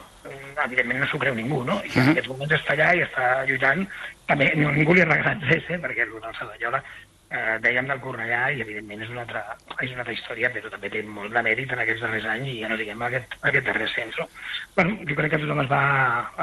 evidentment 0.64 1.02
no 1.02 1.08
s'ho 1.10 1.18
creu 1.24 1.34
ningú, 1.34 1.64
no? 1.64 1.80
I 1.82 1.90
en 1.90 1.98
uh 1.98 2.04
-huh. 2.04 2.10
aquests 2.12 2.30
moments 2.30 2.54
està 2.54 2.76
allà 2.76 2.94
i 2.94 3.02
està 3.02 3.44
lluitant. 3.48 3.88
També 4.26 4.52
ningú 4.54 4.94
li 4.94 5.00
ha 5.02 5.10
regalat 5.10 5.42
res, 5.50 5.64
eh? 5.68 5.78
perquè 5.82 6.02
el 6.02 6.34
Cerdanyola 6.38 6.82
eh, 7.30 7.58
dèiem 7.64 7.90
del 7.90 8.00
Cornellà 8.04 8.42
i 8.54 8.62
evidentment 8.64 9.04
és 9.04 9.12
una, 9.12 9.24
altra, 9.26 9.44
és 9.80 9.92
una 9.92 10.04
altra 10.04 10.16
història 10.16 10.52
però 10.54 10.72
també 10.72 10.92
té 10.92 11.02
molt 11.02 11.34
de 11.34 11.44
mèrit 11.44 11.74
en 11.74 11.84
aquests 11.84 12.04
darrers 12.06 12.30
anys 12.36 12.52
i 12.52 12.58
ja 12.62 12.72
no 12.72 12.80
diguem 12.80 13.04
aquest, 13.08 13.38
aquest 13.42 13.68
darrer 13.68 13.88
ascens 13.88 14.18
no? 14.20 14.28
bueno, 14.76 14.96
jo 15.08 15.18
crec 15.20 15.34
que 15.34 15.42
tothom 15.44 15.62
es 15.64 15.70
va, 15.72 15.82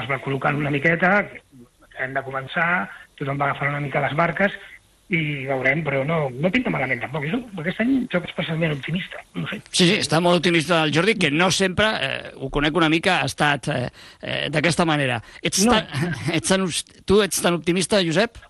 es 0.03 0.11
va 0.11 0.21
col·locant 0.25 0.61
una 0.61 0.73
miqueta 0.73 1.17
hem 1.99 2.15
de 2.15 2.23
començar, 2.25 2.69
tothom 3.19 3.37
va 3.39 3.51
agafar 3.51 3.71
una 3.71 3.83
mica 3.83 4.03
les 4.03 4.15
marques 4.17 4.55
i 5.13 5.45
veurem, 5.45 5.83
però 5.85 6.01
no, 6.07 6.15
no 6.33 6.49
pinta 6.49 6.71
malament 6.73 7.03
tampoc. 7.03 7.27
Jo, 7.29 7.37
aquest 7.61 7.83
any 7.83 7.93
soc 8.09 8.25
especialment 8.25 8.73
optimista. 8.73 9.21
No 9.37 9.45
sé. 9.51 9.59
Sí, 9.69 9.85
sí, 9.85 9.99
està 10.01 10.17
molt 10.23 10.41
optimista 10.41 10.81
el 10.87 10.93
Jordi, 10.95 11.13
que 11.21 11.29
no 11.29 11.51
sempre, 11.53 11.91
eh, 12.01 12.31
ho 12.33 12.49
conec 12.53 12.79
una 12.81 12.89
mica, 12.89 13.19
ha 13.21 13.29
estat 13.29 13.69
eh, 13.69 13.83
eh, 14.21 14.41
d'aquesta 14.53 14.87
manera. 14.89 15.21
Ets, 15.45 15.61
no. 15.67 15.77
tan, 15.77 16.09
ets 16.39 16.49
tan, 16.49 16.65
tu 17.05 17.21
ets 17.25 17.45
tan 17.45 17.59
optimista, 17.59 18.01
Josep? 18.05 18.41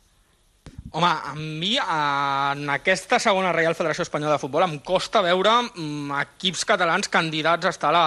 Home, 0.95 1.07
a 1.07 1.33
mi, 1.35 1.73
en 1.75 2.69
aquesta 2.71 3.17
segona 3.19 3.49
Real 3.51 3.73
Federació 3.75 4.05
Espanyola 4.05 4.37
de 4.37 4.39
Futbol, 4.39 4.63
em 4.63 4.77
costa 4.79 5.19
veure 5.19 5.51
mm, 5.65 6.13
equips 6.21 6.61
catalans 6.69 7.09
candidats 7.11 7.67
a 7.67 7.73
estar 7.73 7.89
a 7.89 7.95
la, 7.97 8.03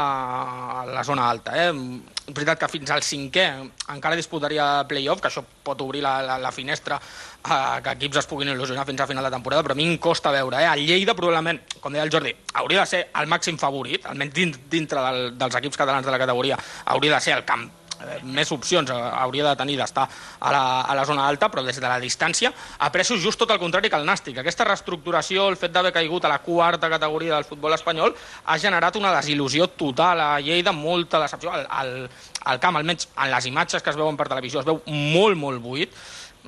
a 0.81 0.87
la 0.89 1.03
zona 1.05 1.27
alta. 1.29 1.53
Eh? 1.53 1.67
És 1.69 2.33
veritat 2.33 2.63
que 2.63 2.71
fins 2.73 2.89
al 2.95 3.05
cinquè 3.05 3.45
encara 3.93 4.17
disputaria 4.17 4.87
playoff, 4.89 5.21
que 5.21 5.29
això 5.29 5.43
pot 5.45 5.85
obrir 5.85 6.01
la, 6.01 6.15
la, 6.25 6.39
la 6.41 6.53
finestra 6.57 6.97
a 7.45 7.59
que 7.85 7.93
equips 7.99 8.23
es 8.23 8.31
puguin 8.31 8.55
il·lusionar 8.55 8.87
fins 8.89 9.05
a 9.05 9.09
final 9.11 9.29
de 9.29 9.35
temporada, 9.37 9.67
però 9.67 9.77
a 9.77 9.81
mi 9.83 9.85
em 9.91 9.99
costa 10.01 10.33
veure. 10.33 10.63
Eh? 10.63 10.71
El 10.73 10.87
Lleida, 10.89 11.17
probablement, 11.19 11.61
com 11.83 11.93
deia 11.93 12.07
el 12.09 12.15
Jordi, 12.15 12.33
hauria 12.55 12.87
de 12.87 12.93
ser 12.95 13.03
el 13.21 13.29
màxim 13.29 13.61
favorit, 13.61 14.09
almenys 14.09 14.57
dintre 14.73 15.05
del, 15.11 15.35
dels 15.37 15.61
equips 15.61 15.85
catalans 15.85 16.09
de 16.09 16.17
la 16.17 16.23
categoria, 16.25 16.57
hauria 16.87 17.19
de 17.19 17.21
ser 17.21 17.37
el 17.37 17.45
camp 17.45 17.69
eh, 17.69 17.78
més 18.23 18.51
opcions 18.55 18.91
eh, 18.91 18.97
hauria 19.23 19.47
de 19.49 19.55
tenir 19.59 19.77
d'estar 19.79 20.07
a, 20.09 20.53
la, 20.53 20.63
a 20.83 20.97
la 20.99 21.05
zona 21.09 21.27
alta, 21.27 21.49
però 21.51 21.65
des 21.67 21.81
de 21.81 21.87
la 21.87 21.99
distància 22.03 22.53
aprecio 22.87 23.19
just 23.19 23.39
tot 23.41 23.51
el 23.51 23.61
contrari 23.61 23.91
que 23.91 23.99
el 23.99 24.07
Nàstic. 24.07 24.39
Aquesta 24.41 24.67
reestructuració, 24.69 25.49
el 25.49 25.59
fet 25.61 25.75
d'haver 25.75 25.93
caigut 25.95 26.25
a 26.25 26.33
la 26.33 26.41
quarta 26.45 26.91
categoria 26.91 27.35
del 27.35 27.49
futbol 27.49 27.75
espanyol, 27.75 28.15
ha 28.47 28.59
generat 28.59 28.97
una 28.97 29.13
desil·lusió 29.17 29.71
total 29.77 30.21
a 30.21 30.31
Lleida, 30.41 30.73
molta 30.73 31.21
decepció. 31.23 31.55
El, 31.55 31.67
el, 31.83 32.09
el 32.53 32.63
camp, 32.63 32.79
almenys 32.79 33.09
en 33.17 33.33
les 33.33 33.51
imatges 33.51 33.83
que 33.83 33.91
es 33.91 33.99
veuen 33.99 34.17
per 34.17 34.29
televisió, 34.31 34.63
es 34.63 34.69
veu 34.69 34.83
molt, 34.87 35.37
molt 35.39 35.63
buit. 35.63 35.95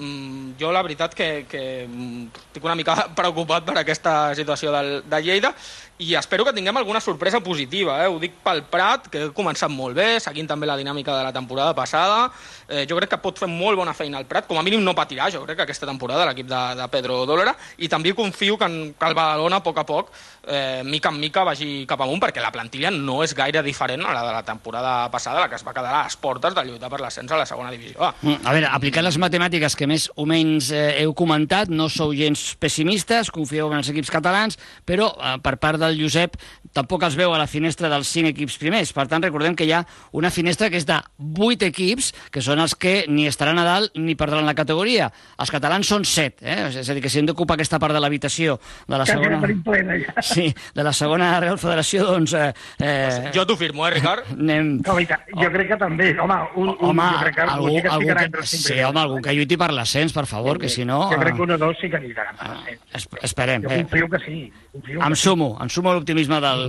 Mm, 0.01 0.57
jo 0.57 0.73
la 0.73 0.81
veritat 0.81 1.13
que, 1.15 1.45
que 1.45 1.63
mm, 1.85 2.41
estic 2.49 2.65
una 2.65 2.77
mica 2.79 2.97
preocupat 3.19 3.67
per 3.69 3.77
aquesta 3.83 4.33
situació 4.39 4.73
del, 4.73 4.93
de 5.05 5.21
Lleida 5.21 5.53
i 6.01 6.15
espero 6.17 6.47
que 6.47 6.53
tinguem 6.57 6.77
alguna 6.81 7.01
sorpresa 7.01 7.41
positiva. 7.45 7.99
Eh? 8.03 8.09
Ho 8.09 8.17
dic 8.19 8.39
pel 8.41 8.63
Prat, 8.73 9.11
que 9.13 9.27
ha 9.27 9.33
començat 9.37 9.69
molt 9.69 9.99
bé, 9.99 10.15
seguint 10.23 10.49
també 10.49 10.65
la 10.69 10.79
dinàmica 10.81 11.13
de 11.13 11.27
la 11.27 11.33
temporada 11.33 11.75
passada. 11.77 12.31
Eh, 12.71 12.87
jo 12.89 12.97
crec 12.97 13.11
que 13.13 13.19
pot 13.21 13.37
fer 13.37 13.49
molt 13.51 13.77
bona 13.77 13.93
feina 13.93 14.17
al 14.17 14.25
Prat, 14.31 14.47
com 14.49 14.57
a 14.57 14.65
mínim 14.65 14.81
no 14.85 14.95
patirà, 14.97 15.29
jo 15.33 15.43
crec 15.45 15.59
que 15.61 15.67
aquesta 15.69 15.89
temporada 15.89 16.25
l'equip 16.31 16.49
de, 16.49 16.61
de 16.79 16.87
Pedro 16.89 17.21
Dólera, 17.29 17.53
i 17.77 17.91
també 17.93 18.15
confio 18.17 18.57
que, 18.57 18.65
en, 18.65 18.95
que 18.97 19.11
el 19.11 19.17
Badalona, 19.19 19.61
a 19.61 19.65
poc 19.67 19.83
a 19.83 19.85
poc, 19.85 20.15
eh, 20.47 20.81
mica 20.89 21.13
en 21.13 21.21
mica, 21.21 21.45
vagi 21.45 21.85
cap 21.91 22.01
amunt, 22.01 22.23
perquè 22.25 22.41
la 22.41 22.53
plantilla 22.55 22.95
no 22.95 23.21
és 23.27 23.37
gaire 23.37 23.61
diferent 23.67 24.07
a 24.07 24.17
la 24.17 24.25
de 24.25 24.33
la 24.39 24.43
temporada 24.47 24.95
passada, 25.13 25.45
la 25.45 25.51
que 25.53 25.61
es 25.61 25.67
va 25.67 25.77
quedar 25.77 25.93
a 25.99 26.05
les 26.09 26.17
portes 26.17 26.57
de 26.57 26.65
lluitar 26.65 26.89
per 26.89 27.03
l'ascens 27.05 27.37
a 27.37 27.43
la 27.43 27.49
segona 27.51 27.75
divisió. 27.75 28.01
Ah. 28.01 28.15
A 28.25 28.57
veure, 28.57 28.73
aplicant 28.73 29.05
les 29.05 29.21
matemàtiques 29.21 29.77
que 29.77 29.90
més 29.91 30.09
o 30.15 30.27
menys 30.29 30.71
eh, 30.75 31.03
heu 31.03 31.15
comentat, 31.19 31.71
no 31.73 31.89
sou 31.91 32.15
gens 32.17 32.55
pessimistes, 32.63 33.33
confieu 33.35 33.71
en 33.71 33.81
els 33.81 33.91
equips 33.93 34.13
catalans, 34.13 34.59
però 34.87 35.11
eh, 35.17 35.37
per 35.43 35.57
part 35.63 35.81
del 35.83 35.99
Josep 35.99 36.39
tampoc 36.77 37.03
els 37.07 37.17
veu 37.19 37.33
a 37.35 37.39
la 37.41 37.49
finestra 37.51 37.91
dels 37.91 38.09
cinc 38.11 38.31
equips 38.31 38.59
primers. 38.61 38.93
Per 38.95 39.07
tant, 39.11 39.23
recordem 39.25 39.57
que 39.59 39.67
hi 39.67 39.73
ha 39.75 39.83
una 40.17 40.31
finestra 40.31 40.71
que 40.71 40.79
és 40.79 40.87
de 40.87 40.99
vuit 41.19 41.63
equips, 41.67 42.13
que 42.31 42.43
són 42.45 42.63
els 42.63 42.77
que 42.79 43.05
ni 43.11 43.27
estaran 43.27 43.59
a 43.59 43.67
dalt 43.67 43.99
ni 43.99 44.15
perdran 44.19 44.47
la 44.47 44.55
categoria. 44.59 45.11
Els 45.41 45.51
catalans 45.51 45.91
són 45.91 46.07
set, 46.07 46.39
eh? 46.43 46.71
és 46.71 46.87
a 46.87 46.95
dir, 46.95 47.03
que 47.03 47.11
si 47.11 47.21
hem 47.21 47.29
d'ocupar 47.29 47.59
aquesta 47.59 47.81
part 47.83 47.97
de 47.97 48.03
l'habitació 48.03 48.59
de 48.87 49.01
la 49.01 49.09
segona... 49.09 49.41
Plena, 49.65 49.97
ja. 49.99 50.15
Sí, 50.25 50.47
de 50.75 50.87
la 50.87 50.93
segona 50.97 51.33
Real 51.43 51.59
Federació, 51.61 52.07
doncs... 52.07 52.35
Eh, 52.39 52.53
eh... 52.79 53.33
Jo 53.35 53.45
t'ho 53.49 53.59
firmo, 53.59 53.87
eh, 53.89 53.95
Ricard? 53.97 54.31
Anem... 54.37 54.77
No, 54.87 54.97
jo 55.01 55.51
crec 55.57 55.73
que 55.73 55.81
també, 55.81 56.13
home, 56.23 56.39
un, 56.55 56.73
un 56.77 56.93
home, 56.93 57.09
jo 57.17 57.25
crec 57.25 57.39
que 57.41 57.47
algú, 57.47 57.75
algú 57.97 58.15
que, 58.39 58.47
sí, 58.47 58.79
home, 58.87 59.03
algú 59.03 59.21
que 59.25 59.35
lluiti 59.37 59.59
per 59.61 59.73
l'ascens, 59.81 60.15
per 60.15 60.27
favor, 60.31 60.61
que 60.61 60.69
si 60.71 60.85
no... 60.87 61.03
Jo 61.11 61.19
crec 61.21 61.37
que 61.39 61.47
un 61.47 61.55
o 61.57 61.59
dos 61.59 61.79
sí 61.81 61.91
que 61.91 62.01
lluitaran 62.03 62.37
per 62.39 62.51
l'ascens. 62.53 62.83
Es, 62.95 63.09
esperem. 63.31 63.65
Jo 63.67 63.73
confio 63.75 64.09
que 64.13 64.21
sí. 64.25 64.39
Confio 64.71 65.01
em 65.01 65.15
que 65.17 65.19
sumo, 65.19 65.49
em 65.61 65.73
sumo 65.73 65.91
a 65.91 65.97
l'optimisme 65.97 66.39
del, 66.45 66.65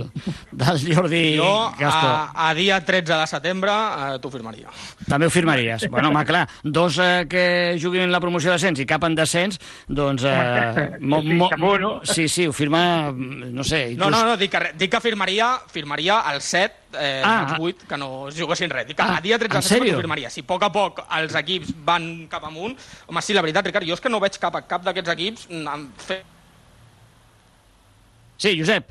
del 0.64 0.82
Jordi 0.88 1.22
jo, 1.38 1.52
Gascó. 1.78 2.10
a, 2.10 2.48
a 2.48 2.54
dia 2.58 2.80
13 2.84 3.20
de 3.20 3.30
setembre, 3.30 3.72
eh, 3.72 4.18
t'ho 4.22 4.32
firmaria. 4.32 4.72
També 5.06 5.28
ho 5.28 5.34
firmaries. 5.34 5.86
Bueno, 5.92 6.10
home, 6.10 6.24
clar, 6.26 6.44
dos 6.64 6.98
eh, 7.02 7.26
que 7.30 7.44
juguin 7.82 8.10
la 8.12 8.20
promoció 8.22 8.50
d'ascens 8.52 8.82
i 8.82 8.88
cap 8.88 9.06
en 9.06 9.16
descens, 9.18 9.60
doncs... 9.86 10.26
Eh, 10.26 10.98
mo, 11.00 11.22
mo, 11.42 11.50
bueno. 11.58 11.94
sí, 12.02 12.28
sí, 12.28 12.48
ho 12.48 12.56
firma, 12.56 13.12
no 13.12 13.64
sé... 13.64 13.84
No, 13.96 14.10
no, 14.10 14.24
no, 14.26 14.36
dic 14.40 14.52
que, 14.52 14.72
dic 14.78 14.92
que 14.96 15.04
firmaria, 15.04 15.54
firmaria 15.72 16.22
el 16.32 16.40
7 16.40 16.81
eh, 16.98 17.22
Ah, 17.24 17.54
els 17.56 17.60
8 17.60 17.86
que 17.88 17.96
no 17.98 18.28
es 18.28 18.36
juguessin 18.38 18.70
res. 18.70 18.86
Dic 18.86 18.96
que 18.96 19.02
Ah, 19.02 19.16
a 19.18 19.20
dia 19.20 19.38
13 19.38 19.56
en 19.56 19.60
de 19.60 19.68
setembre 19.68 19.88
sèrio? 19.88 19.94
t'ho 19.96 20.02
firmaria. 20.06 20.30
Si 20.30 20.40
a 20.40 20.44
poc 20.44 20.62
a 20.62 20.70
poc 20.72 21.02
els 21.18 21.34
equips 21.34 21.72
van 21.84 22.26
cap 22.28 22.44
amunt... 22.44 22.76
Home, 23.06 23.22
sí, 23.22 23.32
la 23.34 23.42
veritat, 23.42 23.66
Ricard, 23.66 23.86
jo 23.86 23.94
és 23.94 24.00
que 24.00 24.08
no 24.12 24.20
veig 24.20 24.38
cap, 24.38 24.58
cap 24.68 24.82
d'aquests 24.84 25.10
equips 25.16 25.48
mm, 25.50 25.68
en 25.74 25.88
fer 25.96 26.22
Sí, 28.42 28.56
Josep. 28.58 28.90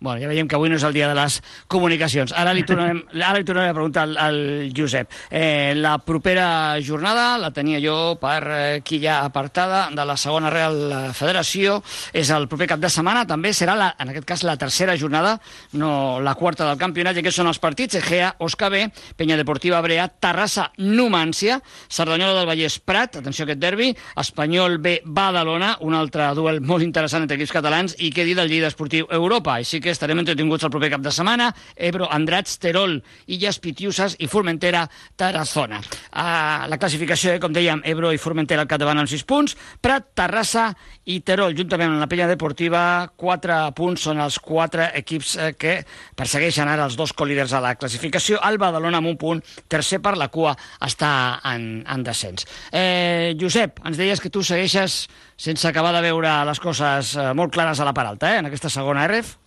Bueno, 0.00 0.16
ja 0.22 0.30
veiem 0.30 0.48
que 0.48 0.56
avui 0.56 0.70
no 0.72 0.78
és 0.78 0.84
el 0.86 0.94
dia 0.96 1.10
de 1.10 1.16
les 1.16 1.42
comunicacions. 1.68 2.32
Ara 2.32 2.54
li 2.56 2.62
tornarem, 2.68 3.02
ara 3.20 3.36
li 3.36 3.44
tornarem 3.44 3.74
a 3.74 3.76
preguntar 3.76 4.06
al, 4.08 4.16
al 4.16 4.38
Josep. 4.76 5.12
Eh, 5.28 5.74
la 5.76 5.98
propera 6.00 6.80
jornada 6.80 7.34
la 7.38 7.50
tenia 7.52 7.82
jo 7.84 8.16
per 8.20 8.38
eh, 8.48 8.80
qui 8.80 9.02
ja 9.02 9.18
apartada 9.26 9.90
de 9.92 10.06
la 10.08 10.16
segona 10.16 10.48
Real 10.48 11.12
Federació. 11.12 11.82
És 12.16 12.30
el 12.32 12.48
proper 12.48 12.70
cap 12.72 12.80
de 12.80 12.88
setmana. 12.88 13.26
També 13.28 13.52
serà, 13.52 13.74
la, 13.76 13.90
en 14.00 14.14
aquest 14.14 14.24
cas, 14.24 14.44
la 14.48 14.56
tercera 14.56 14.96
jornada, 14.96 15.34
no 15.76 15.92
la 16.24 16.34
quarta 16.34 16.64
del 16.64 16.80
campionat. 16.80 17.18
I 17.18 17.20
aquests 17.20 17.42
són 17.42 17.52
els 17.52 17.60
partits. 17.60 18.00
Egea, 18.00 18.32
Osca 18.40 18.72
B, 18.72 18.86
Penya 19.20 19.36
Deportiva 19.36 19.82
Brea, 19.84 20.08
Terrassa, 20.08 20.70
Numància, 20.80 21.60
Cerdanyola 21.92 22.38
del 22.38 22.48
Vallès, 22.48 22.78
Prat, 22.80 23.20
atenció 23.20 23.44
a 23.44 23.50
aquest 23.50 23.60
derbi, 23.60 23.92
Espanyol 24.16 24.78
B, 24.80 24.96
Badalona, 25.04 25.74
un 25.84 25.98
altre 25.98 26.32
duel 26.38 26.64
molt 26.64 26.88
interessant 26.88 27.26
entre 27.26 27.36
equips 27.36 27.52
catalans, 27.52 27.98
i 28.00 28.08
què 28.16 28.24
dir 28.24 28.38
del 28.38 28.48
Lleida 28.48 28.72
Esportiu 28.72 29.10
Europa. 29.12 29.58
Així 29.60 29.82
que 29.84 29.89
estarem 29.92 30.18
entretinguts 30.22 30.64
el 30.66 30.72
proper 30.72 30.90
cap 30.94 31.02
de 31.04 31.12
setmana. 31.14 31.50
Ebro, 31.76 32.08
Andrats, 32.10 32.58
Terol, 32.62 32.98
Illes 33.26 33.58
Pitiusas 33.62 34.16
i 34.18 34.28
Formentera, 34.30 34.84
Tarazona. 35.16 35.80
Uh, 36.10 36.68
la 36.70 36.78
classificació, 36.80 37.34
eh, 37.34 37.40
com 37.42 37.54
dèiem, 37.54 37.82
Ebro 37.90 38.12
i 38.14 38.20
Formentera 38.20 38.64
al 38.64 38.70
capdavant 38.70 39.02
amb 39.02 39.10
6 39.10 39.24
punts, 39.28 39.56
Prat, 39.82 40.10
Terrassa 40.18 40.70
i 41.10 41.20
Terol, 41.26 41.56
juntament 41.58 41.92
amb 41.92 42.02
la 42.02 42.08
Penya 42.10 42.28
Deportiva, 42.30 42.82
4 43.16 43.60
punts 43.76 44.06
són 44.08 44.20
els 44.22 44.38
4 44.44 44.90
equips 45.00 45.34
eh, 45.36 45.50
que 45.58 45.76
persegueixen 46.16 46.68
ara 46.68 46.86
els 46.88 46.98
dos 46.98 47.14
colíders 47.16 47.54
a 47.56 47.62
la 47.64 47.74
classificació. 47.80 48.40
El 48.46 48.60
Badalona 48.62 49.00
amb 49.00 49.12
un 49.12 49.18
punt, 49.20 49.42
tercer 49.68 50.00
per 50.04 50.16
la 50.20 50.30
cua, 50.32 50.54
està 50.86 51.12
en, 51.52 51.82
en 51.88 52.06
descens. 52.06 52.46
Eh, 52.72 53.34
Josep, 53.40 53.82
ens 53.86 54.00
deies 54.00 54.20
que 54.20 54.32
tu 54.32 54.44
segueixes 54.46 55.02
sense 55.40 55.68
acabar 55.68 55.94
de 55.96 56.04
veure 56.04 56.32
les 56.44 56.60
coses 56.60 57.14
eh, 57.16 57.30
molt 57.34 57.54
clares 57.54 57.80
a 57.80 57.88
la 57.88 57.96
part 57.96 58.12
alta, 58.12 58.34
eh, 58.34 58.42
en 58.42 58.50
aquesta 58.50 58.72
segona 58.72 59.06
RF. 59.08 59.39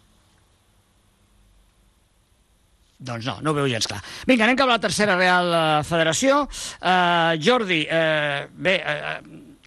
Doncs 3.04 3.28
no, 3.28 3.38
no 3.44 3.52
ho 3.52 3.58
veu 3.58 3.68
gens 3.72 3.88
clar. 3.90 4.00
Vinga, 4.30 4.48
anem 4.48 4.58
cap 4.60 4.70
a 4.70 4.78
la 4.78 4.82
tercera 4.84 5.18
Real 5.20 5.52
eh, 5.52 5.62
Federació. 5.88 6.44
Uh, 6.80 7.36
Jordi, 7.44 7.82
uh, 7.84 8.48
bé, 8.64 8.78
uh, 8.80 9.14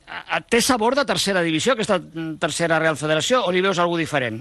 uh, 0.06 0.42
té 0.48 0.62
sabor 0.64 0.96
de 0.96 1.04
tercera 1.08 1.44
divisió, 1.44 1.76
aquesta 1.76 1.98
mm, 2.00 2.36
tercera 2.40 2.80
Real 2.80 2.96
Federació, 2.96 3.44
o 3.44 3.52
li 3.52 3.64
veus 3.64 3.80
alguna 3.82 4.04
diferent? 4.06 4.40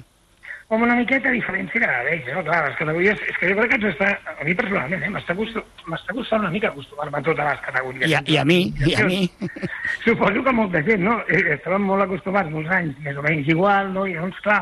Com 0.68 0.82
una 0.82 0.96
miqueta 0.98 1.30
que 1.30 1.80
la 1.80 2.04
veig, 2.08 2.26
no? 2.34 2.42
Clar, 2.44 2.62
les 2.66 2.78
categories... 2.80 3.20
És 3.30 3.36
que 3.38 3.50
jo 3.52 3.58
crec 3.60 3.70
que 3.70 3.78
ens 3.78 3.86
està... 3.92 4.08
A 4.42 4.46
mi 4.48 4.56
personalment, 4.58 5.04
eh? 5.06 5.10
m'està 5.14 5.36
costant, 5.38 6.40
una 6.42 6.50
mica 6.50 6.72
acostumar-me 6.72 7.20
a 7.20 7.22
totes 7.28 7.46
les 7.52 7.60
categories. 7.68 8.08
I 8.10 8.16
a, 8.18 8.22
I 8.34 8.38
a 8.42 8.46
mi, 8.50 8.58
i 8.90 8.96
a 8.98 9.06
mi. 9.06 9.20
Suposo 10.06 10.42
que 10.48 10.54
molta 10.58 10.82
gent, 10.88 11.04
no? 11.06 11.20
Eh, 11.30 11.44
Estàvem 11.60 11.86
molt 11.86 12.08
acostumats 12.08 12.50
molts 12.50 12.74
anys, 12.74 12.98
més 13.06 13.20
o 13.22 13.26
menys 13.28 13.52
igual, 13.54 13.92
no? 13.94 14.08
I 14.10 14.18
doncs, 14.18 14.42
clar, 14.42 14.58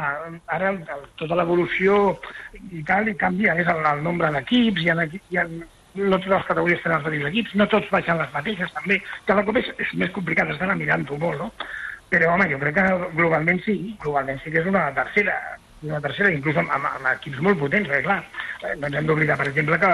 ara 0.57 0.73
el, 0.73 0.81
el, 0.97 1.07
tota 1.23 1.39
l'evolució 1.39 2.01
i 2.73 2.83
tal, 2.91 3.07
i 3.07 3.15
canvia, 3.23 3.55
és 3.63 3.71
el, 3.71 3.79
el 3.93 4.03
nombre 4.03 4.33
d'equips, 4.35 4.83
hi 4.83 4.91
ha, 4.91 4.99
equi- 5.07 5.23
hi 5.31 5.39
ha 5.39 5.47
no 5.47 6.17
totes 6.17 6.31
les 6.35 6.45
categories 6.51 6.83
tenen 6.83 6.97
els 6.99 7.05
mateixos 7.07 7.31
equips, 7.31 7.55
no 7.63 7.67
tots 7.71 7.89
baixen 7.95 8.17
les 8.19 8.31
mateixes, 8.35 8.71
també. 8.75 8.99
Cada 9.29 9.43
cop 9.47 9.59
és, 9.63 9.71
és 9.79 9.95
més 10.03 10.11
complicat, 10.11 10.51
estan 10.51 10.75
mirant-ho 10.79 11.15
molt, 11.21 11.39
no? 11.39 11.51
Però, 12.11 12.33
home, 12.35 12.47
jo 12.51 12.59
crec 12.61 12.75
que 12.75 12.87
globalment 13.15 13.63
sí, 13.63 13.75
globalment 14.03 14.41
sí 14.43 14.51
que 14.51 14.59
és 14.65 14.67
una 14.69 14.87
tercera, 14.97 15.37
una 15.83 16.01
tercera, 16.03 16.31
inclús 16.31 16.57
amb, 16.61 16.71
amb, 16.71 16.87
amb 16.89 17.09
equips 17.13 17.41
molt 17.45 17.59
potents, 17.59 17.89
perquè 17.89 18.05
clar, 18.05 18.19
eh, 18.63 18.73
no 18.79 18.89
ens 18.89 18.97
hem 18.99 19.09
d'oblidar, 19.09 19.37
per 19.39 19.49
exemple, 19.51 19.79
que, 19.81 19.91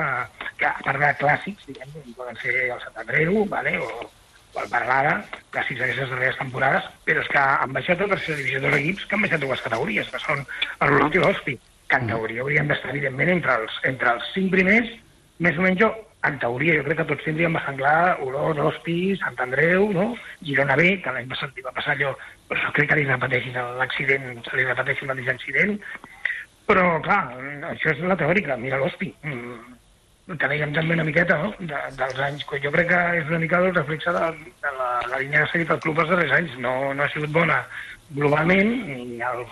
que 0.61 0.69
a 0.69 0.85
part 0.85 1.01
de 1.01 1.11
clàssics, 1.23 1.67
diguem, 1.69 1.91
com 1.95 2.15
poden 2.21 2.39
ser 2.43 2.55
el 2.67 2.81
Sant 2.83 3.01
Andreu, 3.03 3.43
vale, 3.51 3.75
o, 3.83 4.09
o 4.53 4.63
el 4.63 4.71
Paralada, 4.71 5.15
clàssics 5.55 5.81
d'aquestes 5.81 6.13
darreres 6.13 6.39
temporades, 6.41 6.89
però 7.07 7.23
és 7.25 7.31
que 7.33 7.45
han 7.63 7.75
baixat 7.75 8.05
a 8.05 8.11
tercera 8.13 8.39
divisió 8.41 8.63
dos 8.65 8.77
equips 8.79 9.05
que 9.05 9.17
han 9.17 9.25
baixat 9.27 9.45
dues 9.45 9.65
categories, 9.65 10.13
que 10.13 10.23
són 10.25 10.45
el 10.45 10.97
Olot 10.99 11.17
i 11.17 11.23
l'Hospi, 11.23 11.57
que 11.89 11.97
en 11.97 12.11
teoria 12.11 12.45
haurien 12.45 12.69
d'estar, 12.69 12.93
evidentment, 12.93 13.33
entre 13.37 13.57
els, 13.63 13.79
entre 13.89 14.13
els 14.17 14.29
cinc 14.35 14.53
primers, 14.53 14.93
més 15.39 15.57
o 15.57 15.65
menys 15.65 15.81
jo, 15.81 15.93
en 16.27 16.37
teoria, 16.39 16.75
jo 16.75 16.83
crec 16.83 16.99
que 16.99 17.07
tots 17.13 17.23
tindríem 17.23 17.55
bastant 17.55 17.77
clar 17.79 18.19
Olot, 18.25 18.59
Hospi, 18.59 19.15
Sant 19.21 19.37
Andreu, 19.39 19.87
no? 19.95 20.09
Girona 20.43 20.75
B, 20.75 20.97
que 21.03 21.13
l'any 21.15 21.29
passat 21.31 21.55
li 21.55 21.63
va 21.63 21.75
passar 21.75 21.95
allò, 21.95 22.11
però 22.49 22.71
crec 22.75 22.89
que 22.91 22.99
li 22.99 23.07
repeteixin 23.07 23.59
l'accident, 23.79 24.27
se 24.47 24.59
li 24.59 24.67
repeteixi 24.67 25.05
el 25.05 25.11
mateix 25.13 25.31
accident, 25.35 25.77
però, 26.69 26.85
clar, 27.05 27.21
això 27.71 27.93
és 27.93 28.03
la 28.05 28.19
teòrica, 28.19 28.59
mira 28.59 28.77
l'Hospi, 28.81 29.13
mm, 29.23 30.35
que 30.35 30.51
dèiem 30.51 30.75
també 30.75 30.97
una 30.97 31.07
miqueta, 31.07 31.39
no?, 31.41 31.53
de, 31.59 31.79
dels 31.97 32.19
anys, 32.27 32.43
que 32.51 32.59
jo 32.61 32.73
crec 32.75 32.91
que 32.91 32.99
és 33.23 33.31
una 33.31 33.39
mica 33.41 33.63
el 33.63 33.71
reflexe 33.73 34.13
de, 34.13 34.27
de 34.65 34.75
la, 34.75 34.91
la 35.07 35.23
línia 35.23 35.39
que 35.39 35.47
ha 35.47 35.51
seguit 35.53 35.71
el 35.73 35.81
club 35.87 36.03
els 36.03 36.11
darrers 36.11 36.35
anys, 36.37 36.59
no, 36.61 36.75
no 36.93 37.05
ha 37.05 37.09
sigut 37.15 37.31
bona 37.33 37.63
globalment, 38.19 38.75
ni 38.91 39.23
el, 39.23 39.45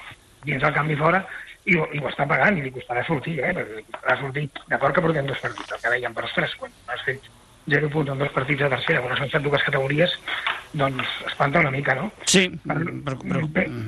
dins 0.44 0.62
del 0.62 0.76
canvi 0.76 1.00
fora, 1.00 1.24
i, 1.68 1.76
i 1.76 2.02
ho 2.02 2.10
està 2.10 2.28
pagant, 2.30 2.58
i 2.58 2.64
li 2.66 2.74
costarà 2.74 3.04
sortir, 3.08 3.38
eh? 3.44 3.52
Perquè 3.56 3.82
li 3.82 3.88
costarà 3.90 4.20
sortir. 4.22 4.46
D'acord 4.72 4.96
que 4.96 5.04
portem 5.04 5.28
dos 5.28 5.44
partits, 5.44 5.74
el 5.76 5.84
que 5.84 5.94
dèiem, 5.98 6.16
però 6.16 6.30
ostres, 6.30 6.56
quan 6.60 6.74
has 6.94 7.04
fet 7.08 7.28
0 7.68 7.90
punts 7.92 8.12
en 8.14 8.22
dos 8.22 8.32
partits 8.32 8.64
de 8.64 8.70
tercera, 8.72 9.02
quan 9.04 9.14
has 9.14 9.22
baixat 9.26 9.44
dues 9.44 9.64
categories, 9.66 10.14
doncs 10.80 11.10
espanta 11.28 11.60
una 11.60 11.72
mica, 11.72 11.96
no? 12.00 12.08
Sí, 12.24 12.46
però, 12.64 12.86
però, 13.04 13.42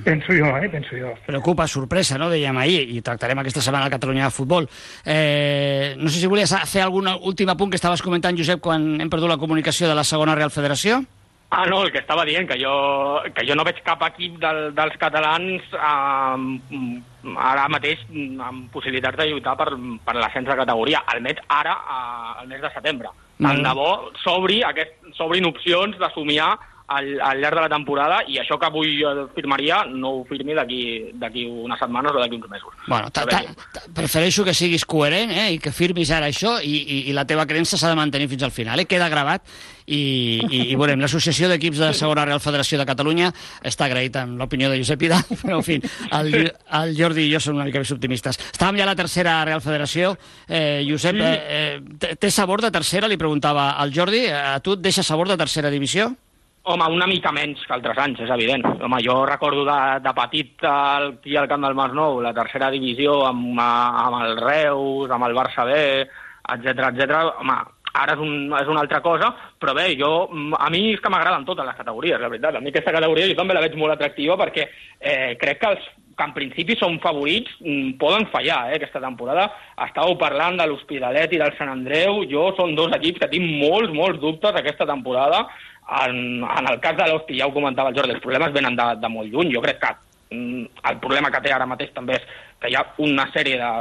penso 0.04 0.36
jo, 0.36 0.50
eh? 0.58 0.68
Penso 0.72 0.98
jo. 1.00 1.14
Preocupa, 1.26 1.68
sorpresa, 1.68 2.20
no? 2.20 2.28
Dèiem 2.32 2.60
ahir, 2.60 2.82
i 2.92 3.00
tractarem 3.06 3.40
aquesta 3.40 3.64
setmana 3.64 3.88
a 3.88 3.94
Catalunya 3.96 4.28
de 4.28 4.36
Futbol. 4.36 4.68
Eh, 5.06 5.96
no 6.00 6.12
sé 6.12 6.20
si 6.20 6.32
volies 6.32 6.56
fer 6.68 6.84
algun 6.84 7.08
últim 7.16 7.52
apunt 7.56 7.72
que 7.72 7.80
estaves 7.80 8.04
comentant, 8.04 8.36
Josep, 8.36 8.60
quan 8.64 9.00
hem 9.00 9.12
perdut 9.12 9.32
la 9.32 9.40
comunicació 9.40 9.88
de 9.88 9.96
la 9.96 10.08
segona 10.08 10.36
Real 10.36 10.52
Federació? 10.52 11.00
Ah, 11.52 11.66
no, 11.66 11.82
el 11.84 11.92
que 11.92 11.98
estava 11.98 12.26
dient, 12.26 12.46
que 12.48 12.60
jo, 12.62 12.72
que 13.34 13.46
jo 13.48 13.56
no 13.58 13.64
veig 13.66 13.80
cap 13.82 14.04
equip 14.06 14.36
del, 14.42 14.60
dels 14.78 14.98
catalans 15.02 15.72
eh, 15.74 16.90
ara 17.42 17.64
mateix 17.74 18.04
amb 18.46 18.68
possibilitats 18.74 19.18
de 19.18 19.32
lluitar 19.32 19.56
per, 19.58 19.72
per 20.06 20.16
l'ascens 20.20 20.46
de 20.46 20.60
categoria, 20.62 21.02
almenys 21.10 21.42
ara, 21.50 21.74
eh, 21.74 22.44
al 22.44 22.52
mes 22.54 22.62
de 22.62 22.72
setembre. 22.76 23.10
Tant 23.42 23.64
de 23.66 23.74
bo 23.74 23.90
s'obrin 24.22 25.48
opcions 25.50 25.98
de 25.98 26.10
somiar 26.14 26.52
al, 26.90 27.10
al 27.22 27.42
llarg 27.42 27.60
de 27.60 27.64
la 27.68 27.72
temporada 27.72 28.20
i 28.28 28.40
això 28.42 28.58
que 28.60 28.68
avui 28.68 29.00
firmaria 29.36 29.84
no 29.90 30.20
ho 30.20 30.24
firmi 30.30 30.56
d'aquí 30.58 30.82
d'aquí 31.22 31.46
unes 31.46 31.80
setmanes 31.80 32.16
o 32.16 32.20
d'aquí 32.20 32.40
uns 32.40 32.50
mesos. 32.50 32.74
Bueno, 32.88 33.12
ta, 33.14 33.26
ta, 33.30 33.44
ta, 33.74 33.84
prefereixo 33.96 34.44
que 34.46 34.56
siguis 34.58 34.86
coherent 34.90 35.32
eh, 35.32 35.50
i 35.56 35.60
que 35.62 35.74
firmis 35.76 36.12
ara 36.16 36.30
això 36.32 36.58
i, 36.64 36.76
i, 36.82 37.02
i 37.12 37.18
la 37.18 37.28
teva 37.30 37.46
creença 37.50 37.78
s'ha 37.78 37.92
de 37.94 38.00
mantenir 38.00 38.30
fins 38.32 38.48
al 38.48 38.56
final. 38.56 38.82
Eh? 38.82 38.88
Queda 38.90 39.10
gravat 39.14 39.46
i, 39.86 40.40
i, 40.50 40.62
i 40.72 40.78
veurem. 40.78 41.02
L'Associació 41.02 41.50
d'Equips 41.52 41.82
de 41.82 41.92
Segona 41.98 42.26
Real 42.28 42.42
Federació 42.44 42.80
de 42.80 42.88
Catalunya 42.90 43.32
està 43.66 43.88
agraït 43.88 44.16
amb 44.22 44.40
l'opinió 44.42 44.72
de 44.72 44.80
Josep 44.82 45.02
Vidal, 45.02 45.26
però 45.44 45.60
en 45.60 45.66
fi, 45.66 45.80
el, 46.18 46.32
el 46.82 46.96
Jordi 46.98 47.28
i 47.28 47.34
jo 47.34 47.42
som 47.44 47.58
una 47.58 47.68
mica 47.70 47.82
més 47.82 47.94
optimistes. 47.96 48.42
Estàvem 48.50 48.82
ja 48.82 48.88
a 48.88 48.92
la 48.92 48.98
tercera 49.00 49.40
Real 49.50 49.62
Federació. 49.66 50.16
Eh, 50.48 50.82
Josep, 50.90 51.22
eh, 51.22 51.36
eh, 51.60 52.16
té 52.18 52.34
sabor 52.34 52.66
de 52.66 52.74
tercera? 52.74 53.10
Li 53.10 53.20
preguntava 53.22 53.72
al 53.82 53.94
Jordi. 53.94 54.26
A 54.30 54.58
tu 54.64 54.78
et 54.78 54.84
deixa 54.86 55.06
sabor 55.06 55.30
de 55.30 55.38
tercera 55.38 55.74
divisió? 55.74 56.10
Home, 56.70 56.86
una 56.94 57.08
mica 57.10 57.32
menys 57.34 57.64
que 57.66 57.74
altres 57.74 57.98
anys, 57.98 58.20
és 58.22 58.30
evident. 58.30 58.62
Home, 58.86 59.00
jo 59.02 59.16
recordo 59.26 59.64
de, 59.66 59.78
de 60.06 60.12
petit 60.20 60.66
aquí 60.70 61.34
al 61.40 61.48
camp 61.50 61.64
del 61.66 61.74
Masnou, 61.74 62.20
la 62.22 62.34
tercera 62.38 62.68
divisió 62.70 63.16
amb, 63.26 63.58
amb 63.58 64.20
el 64.20 64.36
Reus, 64.38 65.10
amb 65.10 65.26
el 65.26 65.34
Barça 65.34 65.66
B, 65.66 65.80
etc 66.54 66.84
etc. 66.92 67.24
Home, 67.42 67.56
ara 68.04 68.14
és, 68.14 68.22
un, 68.22 68.54
és 68.60 68.70
una 68.70 68.84
altra 68.86 69.00
cosa, 69.02 69.32
però 69.58 69.74
bé, 69.74 69.88
jo, 69.98 70.12
a 70.60 70.70
mi 70.70 70.84
és 70.92 71.02
que 71.02 71.10
m'agraden 71.10 71.48
totes 71.48 71.66
les 71.66 71.80
categories, 71.80 72.22
la 72.22 72.30
veritat. 72.30 72.60
A 72.60 72.62
mi 72.62 72.70
aquesta 72.70 72.94
categoria 72.94 73.32
jo 73.32 73.40
també 73.40 73.58
la 73.58 73.66
veig 73.66 73.80
molt 73.80 73.96
atractiva 73.96 74.38
perquè 74.38 74.68
eh, 74.68 75.34
crec 75.42 75.64
que 75.64 75.74
els 75.74 75.90
que 76.20 76.28
en 76.28 76.36
principi 76.36 76.76
són 76.76 77.00
favorits, 77.00 77.54
poden 77.98 78.28
fallar 78.34 78.60
eh, 78.68 78.76
aquesta 78.76 79.00
temporada. 79.02 79.48
Estàveu 79.88 80.18
parlant 80.20 80.60
de 80.60 80.68
l'Hospitalet 80.68 81.34
i 81.34 81.40
del 81.42 81.56
Sant 81.58 81.72
Andreu. 81.72 82.26
Jo 82.30 82.50
són 82.60 82.76
dos 82.76 82.92
equips 83.00 83.24
que 83.24 83.32
tinc 83.32 83.48
molts, 83.64 83.94
molts 83.96 84.20
dubtes 84.20 84.60
aquesta 84.60 84.86
temporada. 84.90 85.46
En, 85.90 86.44
en 86.46 86.68
el 86.70 86.80
cas 86.84 86.98
de 86.98 87.08
l'Hosti, 87.10 87.40
ja 87.40 87.48
ho 87.50 87.54
comentava 87.56 87.90
el 87.90 87.98
Jordi, 87.98 88.14
els 88.14 88.22
problemes 88.24 88.54
venen 88.54 88.76
de, 88.78 88.88
de 89.02 89.10
molt 89.10 89.32
lluny. 89.32 89.54
Jo 89.56 89.64
crec 89.64 89.80
que 89.82 89.94
mm, 90.36 90.66
el 90.92 91.00
problema 91.02 91.32
que 91.34 91.42
té 91.46 91.54
ara 91.54 91.70
mateix 91.70 91.94
també 91.96 92.20
és 92.20 92.28
que 92.62 92.70
hi 92.70 92.78
ha 92.78 92.84
una 93.02 93.26
sèrie 93.34 93.58
de, 93.58 93.72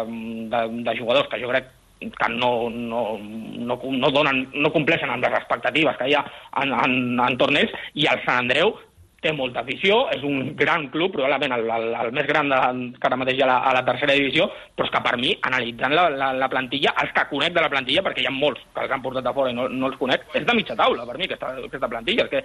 de, 0.54 0.62
de 0.86 0.96
jugadors 1.00 1.28
que 1.28 1.40
jo 1.42 1.50
crec 1.52 1.74
que 1.98 2.28
no, 2.30 2.70
no, 2.70 3.18
no, 3.18 3.78
no, 3.82 4.10
donen, 4.14 4.44
no 4.54 4.70
compleixen 4.70 5.10
amb 5.10 5.24
les 5.24 5.34
expectatives 5.40 5.96
que 5.98 6.06
hi 6.08 6.14
ha 6.14 6.22
en, 6.62 6.72
en, 6.72 6.94
en 7.24 7.38
torneig, 7.40 7.74
i 7.98 8.06
el 8.06 8.22
Sant 8.22 8.44
Andreu 8.44 8.76
té 9.18 9.32
molta 9.34 9.64
afició, 9.64 10.04
és 10.14 10.22
un 10.22 10.52
gran 10.58 10.86
club, 10.94 11.16
probablement 11.16 11.56
el, 11.56 11.64
el, 11.74 11.86
el 12.04 12.12
més 12.14 12.26
gran 12.28 12.50
de, 12.52 12.58
que 13.00 13.08
ara 13.08 13.18
mateix 13.18 13.38
hi 13.38 13.42
ha 13.42 13.48
a 13.48 13.50
la, 13.50 13.58
a 13.66 13.72
la 13.74 13.84
tercera 13.88 14.14
divisió, 14.14 14.46
però 14.78 14.86
és 14.86 14.94
que 14.94 15.02
per 15.08 15.14
mi, 15.18 15.32
analitzant 15.50 15.94
la, 15.98 16.06
la, 16.14 16.32
la 16.38 16.50
plantilla, 16.52 16.94
els 17.02 17.14
que 17.16 17.26
conec 17.32 17.56
de 17.56 17.64
la 17.64 17.72
plantilla, 17.72 18.04
perquè 18.06 18.22
hi 18.22 18.28
ha 18.30 18.34
molts 18.34 18.62
que 18.74 18.84
els 18.84 18.94
han 18.94 19.02
portat 19.02 19.26
a 19.26 19.34
fora 19.34 19.50
i 19.50 19.58
no, 19.58 19.66
no 19.72 19.90
els 19.90 19.98
conec, 19.98 20.28
és 20.38 20.46
de 20.46 20.54
mitja 20.54 20.78
taula, 20.78 21.06
per 21.08 21.18
mi, 21.18 21.26
aquesta, 21.26 21.50
aquesta 21.66 21.90
plantilla. 21.90 22.28
És 22.28 22.34
que 22.36 22.44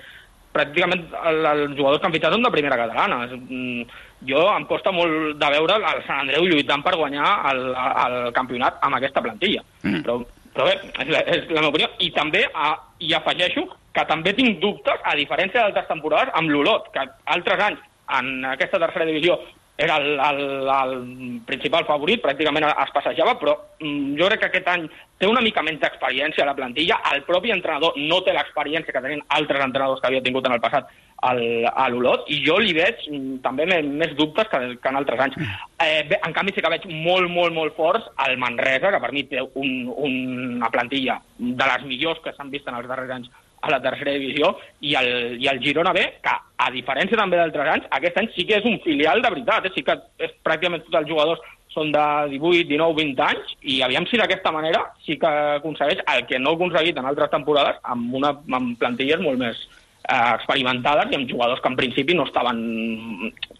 pràcticament 0.54 1.06
el, 1.30 1.46
els 1.52 1.78
jugadors 1.78 2.02
que 2.02 2.10
han 2.10 2.16
fitxat 2.16 2.36
són 2.36 2.46
de 2.46 2.54
primera 2.54 2.78
catalana. 2.80 3.24
És, 3.28 3.38
mm, 3.38 4.00
jo 4.30 4.44
em 4.54 4.66
costa 4.70 4.94
molt 4.96 5.38
de 5.42 5.50
veure 5.58 5.78
el 5.78 6.06
Sant 6.08 6.24
Andreu 6.24 6.48
lluitant 6.50 6.86
per 6.86 6.96
guanyar 6.98 7.36
el, 7.52 7.66
el 8.06 8.18
campionat 8.38 8.82
amb 8.86 8.98
aquesta 8.98 9.24
plantilla. 9.26 9.62
Mm. 9.84 10.02
Però, 10.06 10.22
però 10.54 10.68
bé, 10.70 10.76
és 11.04 11.10
la, 11.10 11.24
és 11.34 11.48
la 11.50 11.62
meva 11.62 11.72
opinió. 11.74 11.90
I 12.00 12.12
també 12.16 12.44
a, 12.54 12.76
hi 13.02 13.14
afegeixo 13.18 13.66
que 13.94 14.06
també 14.10 14.34
tinc 14.38 14.60
dubtes, 14.62 15.02
a 15.06 15.16
diferència 15.18 15.62
d'altres 15.62 15.90
temporades, 15.90 16.34
amb 16.38 16.54
l'Olot, 16.54 16.90
que 16.94 17.06
altres 17.36 17.66
anys 17.68 17.84
en 18.20 18.46
aquesta 18.54 18.82
tercera 18.82 19.10
divisió 19.10 19.38
era 19.78 19.98
el, 19.98 20.20
el, 20.20 20.70
el 20.70 21.42
principal 21.48 21.86
favorit, 21.88 22.22
pràcticament 22.22 22.68
es 22.70 22.92
passejava, 22.94 23.34
però 23.40 23.56
mm, 23.82 24.14
jo 24.20 24.28
crec 24.30 24.44
que 24.44 24.50
aquest 24.52 24.68
any 24.70 24.84
té 25.18 25.30
una 25.30 25.42
mica 25.42 25.64
menys 25.66 25.82
d'experiència 25.82 26.46
la 26.46 26.56
plantilla, 26.58 27.00
el 27.14 27.24
propi 27.26 27.54
entrenador 27.56 27.98
no 27.98 28.22
té 28.22 28.36
l'experiència 28.36 28.94
que 28.94 29.02
tenien 29.02 29.24
altres 29.34 29.66
entrenadors 29.66 30.04
que 30.04 30.12
havia 30.12 30.22
tingut 30.26 30.46
en 30.46 30.58
el 30.58 30.62
passat 30.62 30.92
al, 31.24 31.42
a 31.72 31.88
l'Olot, 31.90 32.28
i 32.30 32.42
jo 32.46 32.60
li 32.62 32.76
veig 32.78 33.02
mm, 33.10 33.40
també 33.46 33.66
més 33.66 34.14
dubtes 34.20 34.50
que, 34.52 34.62
que 34.78 34.92
en 34.92 35.00
altres 35.00 35.26
anys. 35.26 35.40
Eh, 35.82 36.04
bé, 36.12 36.20
en 36.22 36.36
canvi, 36.38 36.54
sí 36.54 36.62
que 36.62 36.74
veig 36.74 36.86
molt, 36.92 37.32
molt, 37.34 37.56
molt 37.58 37.78
forts 37.80 38.12
el 38.28 38.38
Manresa, 38.42 38.94
que 38.94 39.02
per 39.02 39.14
mi 39.16 39.26
té 39.32 39.42
un, 39.42 39.90
una 39.90 40.70
plantilla 40.74 41.18
de 41.40 41.72
les 41.74 41.90
millors 41.90 42.22
que 42.22 42.36
s'han 42.38 42.54
vist 42.54 42.70
en 42.70 42.78
els 42.78 42.92
darrers 42.92 43.18
anys 43.18 43.34
a 43.64 43.72
la 43.72 43.80
tercera 43.82 44.14
divisió, 44.18 44.52
i 44.84 44.94
el, 45.00 45.10
i 45.40 45.48
el 45.48 45.62
Girona 45.64 45.94
B, 45.96 46.04
que 46.24 46.34
a 46.36 46.70
diferència 46.74 47.20
també 47.20 47.40
d'altres 47.40 47.74
anys, 47.74 47.90
aquest 47.98 48.20
any 48.20 48.30
sí 48.36 48.46
que 48.48 48.60
és 48.60 48.68
un 48.68 48.80
filial 48.84 49.24
de 49.24 49.32
veritat, 49.32 49.68
eh? 49.68 49.74
sí 49.76 49.86
que 49.88 49.96
és, 50.20 50.34
pràcticament 50.44 50.84
tots 50.84 51.00
els 51.00 51.10
jugadors 51.10 51.46
són 51.74 51.94
de 51.94 52.04
18, 52.36 52.68
19, 52.70 52.98
20 53.00 53.24
anys, 53.26 53.54
i 53.66 53.80
aviam 53.86 54.06
si 54.10 54.20
d'aquesta 54.20 54.52
manera 54.54 54.84
sí 55.06 55.18
que 55.22 55.32
aconsegueix 55.60 56.04
el 56.16 56.28
que 56.30 56.40
no 56.40 56.54
ha 56.54 56.60
aconseguit 56.60 57.00
en 57.00 57.08
altres 57.10 57.32
temporades 57.32 57.80
amb, 57.96 58.14
una, 58.20 58.36
amb 58.60 58.76
plantilles 58.78 59.24
molt 59.24 59.42
més 59.42 59.64
eh, 59.64 60.30
experimentades 60.36 61.10
i 61.10 61.18
amb 61.18 61.32
jugadors 61.32 61.64
que 61.64 61.72
en 61.72 61.80
principi 61.80 62.20
no 62.20 62.28
estaven 62.28 62.62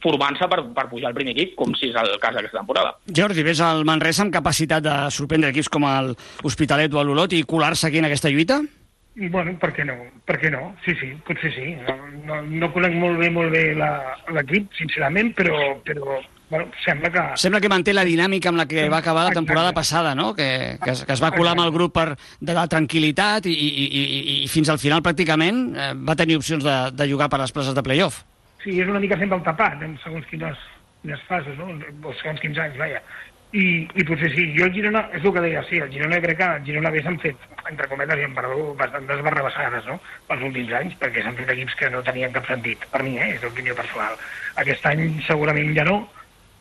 formant-se 0.04 0.52
per, 0.52 0.62
per 0.76 0.88
pujar 0.92 1.10
al 1.10 1.18
primer 1.18 1.34
equip, 1.34 1.58
com 1.60 1.74
si 1.80 1.90
és 1.90 1.98
el 2.00 2.14
cas 2.22 2.36
d'aquesta 2.36 2.60
temporada. 2.60 2.94
Jordi, 3.08 3.48
ves 3.48 3.64
al 3.64 3.84
Manresa 3.88 4.28
amb 4.28 4.36
capacitat 4.36 4.86
de 4.86 4.96
sorprendre 5.16 5.54
equips 5.56 5.72
com 5.74 5.88
l'Hospitalet 6.44 6.94
o 6.94 7.04
l'Olot 7.04 7.34
i 7.34 7.46
colar-se 7.48 7.90
aquí 7.90 8.04
en 8.04 8.12
aquesta 8.12 8.32
lluita? 8.32 8.62
Bueno, 9.16 9.54
per 9.62 9.70
què 9.76 9.84
no? 9.86 9.96
Per 10.26 10.40
què 10.42 10.50
no? 10.50 10.72
Sí, 10.86 10.96
sí, 10.98 11.12
potser 11.28 11.52
sí. 11.54 11.74
No, 11.86 11.94
no, 12.26 12.40
no 12.50 12.70
conec 12.74 12.96
molt 12.98 13.20
bé 13.22 13.30
molt 13.30 13.54
bé 13.54 13.62
l'equip, 13.78 14.72
sincerament, 14.80 15.30
però, 15.38 15.60
però 15.86 16.18
bueno, 16.50 16.72
sembla 16.84 17.12
que... 17.14 17.22
Sembla 17.38 17.62
que 17.62 17.70
manté 17.70 17.94
la 17.94 18.06
dinàmica 18.08 18.50
amb 18.50 18.64
la 18.64 18.66
que 18.70 18.88
va 18.90 19.04
acabar 19.04 19.28
la 19.28 19.36
temporada 19.36 19.70
Exacte. 19.70 19.80
passada, 19.80 20.16
no? 20.18 20.32
Que, 20.34 20.80
que, 20.82 20.92
es, 20.96 21.04
que 21.06 21.14
es 21.14 21.22
va 21.22 21.32
colar 21.36 21.54
amb 21.54 21.66
el 21.68 21.74
grup 21.76 21.94
per, 21.94 22.16
de 22.42 22.56
la 22.58 22.66
tranquil·litat 22.70 23.46
i, 23.50 23.54
i, 23.54 23.86
i, 23.86 24.22
i 24.44 24.50
fins 24.50 24.74
al 24.74 24.82
final 24.82 25.06
pràcticament 25.06 25.64
eh, 25.74 25.92
va 26.10 26.18
tenir 26.18 26.40
opcions 26.42 26.66
de, 26.66 26.78
de 26.98 27.10
jugar 27.10 27.30
per 27.30 27.42
les 27.44 27.54
places 27.54 27.78
de 27.78 27.86
playoff. 27.86 28.24
Sí, 28.64 28.80
és 28.80 28.90
una 28.90 29.02
mica 29.04 29.18
sempre 29.20 29.38
el 29.38 29.46
tapat, 29.46 29.82
en 29.86 29.94
segons 30.02 30.26
quines, 30.30 30.58
quines 31.04 31.22
fases, 31.30 31.58
no? 31.60 31.70
O 32.10 32.18
segons 32.22 32.42
quins 32.42 32.58
anys, 32.66 32.82
vaja. 32.82 33.02
I, 33.54 33.86
i 33.86 34.04
potser 34.08 34.32
sí, 34.34 34.48
jo 34.56 34.66
el 34.66 34.74
Girona, 34.74 35.04
és 35.14 35.22
el 35.22 35.34
que 35.34 35.42
deia, 35.44 35.62
sí, 35.68 35.78
el 35.78 35.92
Girona 35.94 36.18
crec 36.24 36.40
que 36.40 36.46
el 36.56 36.64
Girona 36.66 36.92
bé 36.94 37.04
s'han 37.06 37.20
fet, 37.22 37.44
entre 37.70 37.90
cometes 37.92 38.18
i 38.18 38.26
en 38.26 38.34
perdó, 38.34 38.72
bastantes 38.80 39.22
barrabassades, 39.28 39.86
no?, 39.86 40.00
pels 40.30 40.48
últims 40.48 40.74
anys, 40.80 40.96
perquè 40.98 41.22
s'han 41.22 41.38
fet 41.38 41.54
equips 41.54 41.78
que 41.78 41.92
no 41.94 42.02
tenien 42.08 42.34
cap 42.34 42.50
sentit, 42.50 42.88
per 42.90 43.04
mi, 43.06 43.14
eh, 43.22 43.36
és 43.36 43.46
l'opinió 43.46 43.78
personal. 43.78 44.18
Aquest 44.64 44.90
any 44.90 45.06
segurament 45.28 45.70
ja 45.78 45.86
no, 45.86 46.00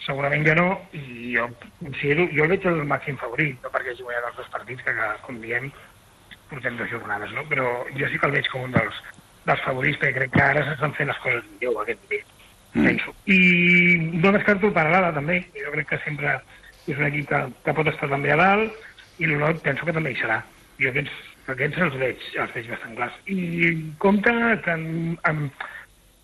segurament 0.05 0.44
ja 0.44 0.59
no, 0.61 0.68
i 0.92 1.33
jo 1.38 1.48
considero, 1.81 2.28
jo 2.37 2.44
el 2.44 2.52
veig 2.52 2.68
el 2.68 2.85
màxim 2.92 3.16
favorit, 3.24 3.57
no 3.64 3.72
perquè 3.72 3.96
hagi 3.96 4.05
guanyat 4.05 4.28
els 4.28 4.40
dos 4.42 4.52
partits, 4.52 4.85
que, 4.85 5.11
com 5.24 5.40
diem, 5.40 5.72
portem 6.52 6.76
dues 6.76 6.92
jornades, 6.92 7.33
no?, 7.33 7.48
però 7.48 7.72
jo 7.96 8.12
sí 8.12 8.20
que 8.20 8.28
el 8.28 8.37
veig 8.37 8.52
com 8.52 8.68
un 8.68 8.76
dels, 8.76 9.05
dels 9.48 9.64
favorits, 9.64 10.02
perquè 10.02 10.18
crec 10.20 10.37
que 10.37 10.44
ara 10.44 10.68
s'estan 10.68 10.92
fent 11.00 11.09
les 11.09 11.24
coses 11.24 11.52
millor 11.57 11.87
aquest 11.87 12.05
nivell, 12.05 12.33
mm. 12.74 12.85
penso. 12.85 13.20
I 13.33 14.18
no 14.20 14.37
descarto 14.37 14.68
el 14.68 14.76
Paralada, 14.76 15.16
també, 15.16 15.46
jo 15.57 15.72
crec 15.72 15.94
que 15.94 16.05
sempre 16.05 16.42
és 16.87 16.97
un 16.97 17.07
equip 17.09 17.29
que, 17.31 17.42
que 17.66 17.77
pot 17.77 17.90
estar 17.92 18.09
també 18.11 18.33
a 18.35 18.38
dalt, 18.40 18.81
i 19.21 19.29
l'Olot 19.29 19.62
penso 19.62 19.87
que 19.87 19.95
també 19.95 20.14
hi 20.14 20.18
serà. 20.18 20.40
Jo 20.81 20.90
aquests, 20.90 21.21
aquests 21.53 21.85
els 21.87 22.01
veig, 22.01 22.27
els 22.42 22.57
veig 22.57 22.73
bastant 22.73 22.97
clars. 22.99 23.21
I 23.31 23.38
compte 24.03 24.33
que, 24.64 24.75
en, 24.75 25.14
en, 25.29 25.45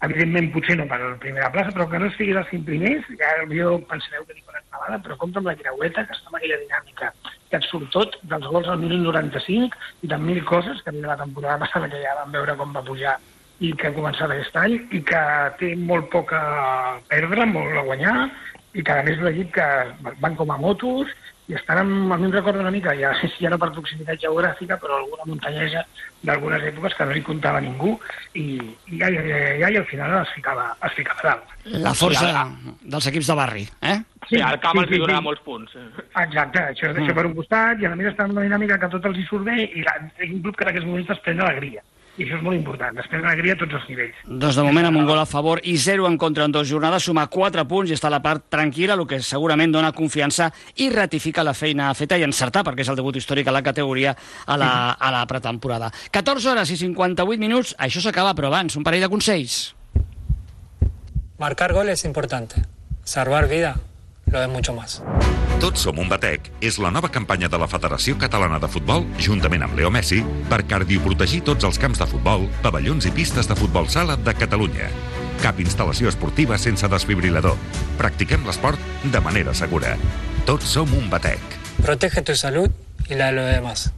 evidentment, 0.06 0.50
potser 0.54 0.76
no 0.78 0.86
per 0.90 0.98
la 1.02 1.14
primera 1.22 1.50
plaça, 1.54 1.74
però 1.74 1.88
que 1.90 2.00
no 2.02 2.10
estiguis 2.10 2.38
als 2.40 2.50
cinc 2.52 2.66
primers, 2.66 3.06
ja 3.20 3.32
jo 3.52 3.78
pensareu 3.90 4.26
que 4.26 4.36
dic 4.36 4.50
una 4.50 4.62
acabada, 4.62 5.00
però 5.04 5.18
compte 5.22 5.42
amb 5.42 5.50
la 5.50 5.56
creueta, 5.58 6.04
que 6.06 6.16
està 6.16 6.32
en 6.32 6.38
aquella 6.40 6.60
dinàmica, 6.64 7.10
que 7.48 7.58
et 7.60 7.66
surt 7.70 7.90
tot, 7.94 8.18
dels 8.30 8.46
gols 8.52 8.68
al 8.68 8.82
minut 8.82 9.02
95 9.08 10.04
i 10.06 10.12
de 10.12 10.20
mil 10.22 10.44
coses, 10.48 10.82
que 10.84 10.94
la 10.98 11.18
temporada 11.18 11.58
passada 11.64 11.90
que 11.90 12.02
ja 12.02 12.18
vam 12.20 12.34
veure 12.34 12.56
com 12.60 12.74
va 12.76 12.86
pujar 12.86 13.18
i 13.58 13.72
que 13.74 13.88
ha 13.88 13.94
començat 13.94 14.30
aquest 14.30 14.54
any, 14.60 14.76
i 14.94 15.00
que 15.02 15.22
té 15.58 15.72
molt 15.74 16.06
poc 16.12 16.30
a 16.36 16.44
perdre, 17.10 17.46
molt 17.50 17.74
a 17.74 17.82
guanyar, 17.88 18.18
i 18.78 18.84
que 18.86 18.94
a 18.94 19.02
més 19.06 19.18
l'equip 19.24 19.50
que 19.56 19.66
van 20.22 20.38
com 20.38 20.54
a 20.54 20.58
motos 20.62 21.10
i 21.48 21.56
estan 21.56 21.80
amb, 21.80 22.12
a 22.12 22.18
mi 22.20 22.26
em 22.28 22.32
recorda 22.34 22.60
una 22.60 22.72
mica, 22.72 22.92
ja, 22.98 23.10
ja 23.42 23.50
no 23.50 23.58
per 23.60 23.70
proximitat 23.72 24.20
geogràfica, 24.20 24.76
però 24.80 24.98
alguna 24.98 25.26
muntanyesa 25.30 25.82
d'algunes 26.28 26.66
èpoques 26.70 26.96
que 26.98 27.06
no 27.08 27.16
hi 27.16 27.24
comptava 27.24 27.62
ningú 27.64 27.94
i, 28.36 28.44
i 28.92 29.00
ja, 29.00 29.08
ja, 29.14 29.24
ja, 29.24 29.40
ja 29.64 29.70
al 29.80 29.88
final 29.88 30.18
es 30.20 30.34
ficava, 30.36 30.68
es 30.84 30.96
ficava 30.98 31.24
dalt. 31.24 31.56
La 31.88 31.94
força 31.96 32.28
sí, 32.28 32.74
dels 32.94 33.10
equips 33.12 33.32
de 33.32 33.38
barri, 33.40 33.64
eh? 33.80 33.98
Sí, 34.28 34.36
el 34.36 34.60
camp 34.60 34.76
sí, 34.76 34.84
els 34.84 34.92
sí, 34.92 35.00
donarà 35.00 35.22
sí. 35.22 35.26
molts 35.30 35.44
punts. 35.46 35.76
Exacte, 36.04 36.66
això, 36.74 36.90
mm. 36.92 37.04
això 37.04 37.16
per 37.16 37.28
un 37.30 37.36
costat, 37.38 37.80
i 37.80 37.88
a 37.88 37.94
més 37.96 38.12
està 38.12 38.28
en 38.28 38.36
una 38.36 38.44
dinàmica 38.44 38.80
que 38.82 38.92
tot 38.92 39.08
els 39.08 39.22
hi 39.22 39.24
surt 39.30 39.48
bé, 39.48 39.62
i 39.72 39.86
la, 39.86 39.96
un 40.28 40.42
club 40.44 40.58
que 40.58 40.68
en 40.68 40.74
aquests 40.74 40.90
moments 40.90 41.14
es 41.16 41.24
pren 41.24 41.40
alegria. 41.46 41.84
I 42.18 42.24
això 42.24 42.34
és 42.34 42.42
molt 42.42 42.56
important. 42.58 42.96
Després 42.98 43.22
alegria 43.22 43.54
a 43.54 43.58
tots 43.60 43.76
els 43.78 43.84
nivells. 43.86 44.22
Doncs 44.26 44.56
de 44.58 44.64
moment 44.66 44.88
amb 44.88 44.98
un 44.98 45.06
gol 45.06 45.20
a 45.22 45.26
favor 45.28 45.60
i 45.62 45.76
0 45.78 46.08
en 46.08 46.16
contra 46.18 46.48
en 46.48 46.54
dues 46.54 46.66
jornades, 46.66 47.06
suma 47.06 47.28
4 47.30 47.62
punts 47.70 47.92
i 47.92 47.94
està 47.94 48.10
a 48.10 48.14
la 48.16 48.22
part 48.24 48.48
tranquil·la, 48.50 48.96
el 48.98 49.06
que 49.06 49.20
segurament 49.22 49.70
dona 49.70 49.92
confiança 49.94 50.50
i 50.82 50.90
ratifica 50.90 51.46
la 51.46 51.54
feina 51.54 51.92
feta 51.94 52.18
i 52.18 52.26
encertar, 52.26 52.64
perquè 52.66 52.82
és 52.82 52.90
el 52.90 52.98
debut 52.98 53.16
històric 53.16 53.46
a 53.46 53.54
la 53.54 53.62
categoria 53.62 54.16
a 54.46 54.56
la, 54.58 54.70
a 54.98 55.12
la 55.14 55.22
pretemporada. 55.30 55.92
14 56.10 56.50
hores 56.54 56.74
i 56.74 56.80
58 56.82 57.38
minuts, 57.38 57.76
això 57.78 58.02
s'acaba, 58.02 58.34
però 58.34 58.50
abans, 58.50 58.74
un 58.74 58.86
parell 58.86 59.06
de 59.06 59.12
consells. 59.12 59.60
Marcar 61.38 61.70
gol 61.72 61.94
es 61.94 62.02
importante. 62.04 62.66
Salvar 63.06 63.46
vida 63.46 63.76
lo 64.30 64.42
es 64.42 64.48
mucho 64.48 64.74
más. 64.74 65.02
Tots 65.58 65.82
som 65.82 65.98
un 65.98 66.08
batec 66.08 66.52
és 66.62 66.78
la 66.78 66.90
nova 66.94 67.10
campanya 67.10 67.48
de 67.48 67.58
la 67.58 67.66
Federació 67.68 68.18
Catalana 68.18 68.60
de 68.62 68.68
Futbol, 68.70 69.06
juntament 69.18 69.64
amb 69.66 69.74
Leo 69.78 69.90
Messi, 69.90 70.20
per 70.50 70.62
cardioprotegir 70.70 71.42
tots 71.48 71.66
els 71.66 71.78
camps 71.82 71.98
de 71.98 72.06
futbol, 72.06 72.46
pavellons 72.62 73.08
i 73.08 73.14
pistes 73.14 73.48
de 73.50 73.56
futbol 73.58 73.88
sala 73.90 74.16
de 74.16 74.34
Catalunya. 74.38 74.90
Cap 75.42 75.58
instal·lació 75.62 76.10
esportiva 76.10 76.58
sense 76.58 76.88
desfibrilador. 76.90 77.58
Practiquem 77.98 78.46
l'esport 78.46 78.78
de 79.04 79.20
manera 79.22 79.54
segura. 79.54 79.96
Tots 80.46 80.66
som 80.78 80.90
un 80.94 81.10
batec. 81.10 81.58
Protege 81.82 82.22
tu 82.22 82.34
salud 82.34 82.70
y 83.08 83.14
la 83.14 83.26
de 83.26 83.32
los 83.32 83.50
demás. 83.50 83.92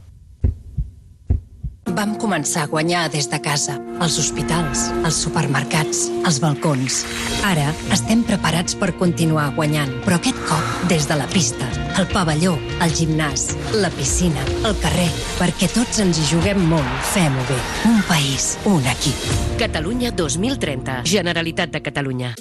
Vam 1.91 2.15
començar 2.15 2.63
a 2.63 2.69
guanyar 2.71 3.09
des 3.11 3.27
de 3.29 3.41
casa, 3.41 3.79
als 4.01 4.17
hospitals, 4.17 4.89
als 5.05 5.21
supermercats, 5.21 6.07
als 6.25 6.39
balcons. 6.41 7.03
Ara 7.45 7.67
estem 7.93 8.23
preparats 8.25 8.73
per 8.75 8.89
continuar 8.97 9.51
guanyant, 9.53 9.91
però 10.01 10.17
aquest 10.17 10.39
cop 10.49 10.87
des 10.89 11.05
de 11.07 11.17
la 11.19 11.27
pista, 11.29 11.67
el 12.01 12.07
pavelló, 12.09 12.55
el 12.81 12.95
gimnàs, 12.97 13.51
la 13.77 13.91
piscina, 13.93 14.41
el 14.65 14.73
carrer, 14.81 15.09
perquè 15.37 15.69
tots 15.69 16.01
ens 16.01 16.17
hi 16.17 16.25
juguem 16.31 16.63
molt. 16.71 16.89
Fem-ho 17.13 17.45
bé. 17.45 17.59
Un 17.91 18.01
país, 18.09 18.55
un 18.65 18.87
equip. 18.89 19.27
Catalunya 19.61 20.09
2030. 20.17 21.03
Generalitat 21.05 21.77
de 21.77 21.83
Catalunya. 21.85 22.33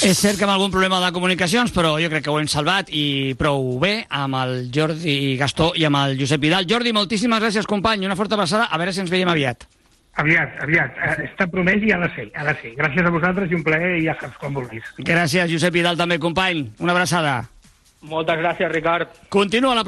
És 0.00 0.16
cert 0.16 0.38
que 0.40 0.46
amb 0.46 0.54
algun 0.54 0.72
problema 0.72 0.96
de 1.02 1.10
comunicacions, 1.12 1.74
però 1.76 1.98
jo 2.00 2.08
crec 2.08 2.24
que 2.24 2.32
ho 2.32 2.38
hem 2.40 2.48
salvat 2.48 2.88
i 2.88 3.34
prou 3.36 3.74
bé 3.82 4.06
amb 4.08 4.38
el 4.40 4.54
Jordi 4.72 5.36
Gastó 5.36 5.74
i 5.76 5.84
amb 5.84 6.00
el 6.00 6.16
Josep 6.16 6.40
Vidal. 6.40 6.64
Jordi, 6.64 6.94
moltíssimes 6.96 7.42
gràcies, 7.44 7.68
company. 7.68 8.08
Una 8.08 8.16
forta 8.16 8.40
abraçada. 8.40 8.70
A 8.72 8.80
veure 8.80 8.96
si 8.96 9.04
ens 9.04 9.12
veiem 9.12 9.28
aviat. 9.28 9.68
Aviat, 10.18 10.58
aviat. 10.62 10.96
Eh, 10.98 11.28
Està 11.28 11.46
promès 11.50 11.82
i 11.86 11.92
ha 11.94 11.98
de 12.02 12.08
ser, 12.16 12.26
ha 12.34 12.44
de 12.44 12.54
ser. 12.60 12.74
Gràcies 12.76 13.06
a 13.06 13.10
vosaltres 13.14 13.50
i 13.50 13.54
un 13.54 13.62
plaer 13.62 13.96
i 14.00 14.04
ja 14.08 14.16
saps 14.20 14.36
quan 14.40 14.52
vulguis. 14.54 14.84
Gràcies, 14.98 15.50
Josep 15.52 15.72
Vidal, 15.72 15.96
també, 15.96 16.18
company. 16.18 16.66
Una 16.80 16.92
abraçada. 16.92 17.44
Moltes 18.02 18.38
gràcies, 18.40 18.68
Ricard. 18.72 19.08
Continua 19.28 19.70
la 19.74 19.78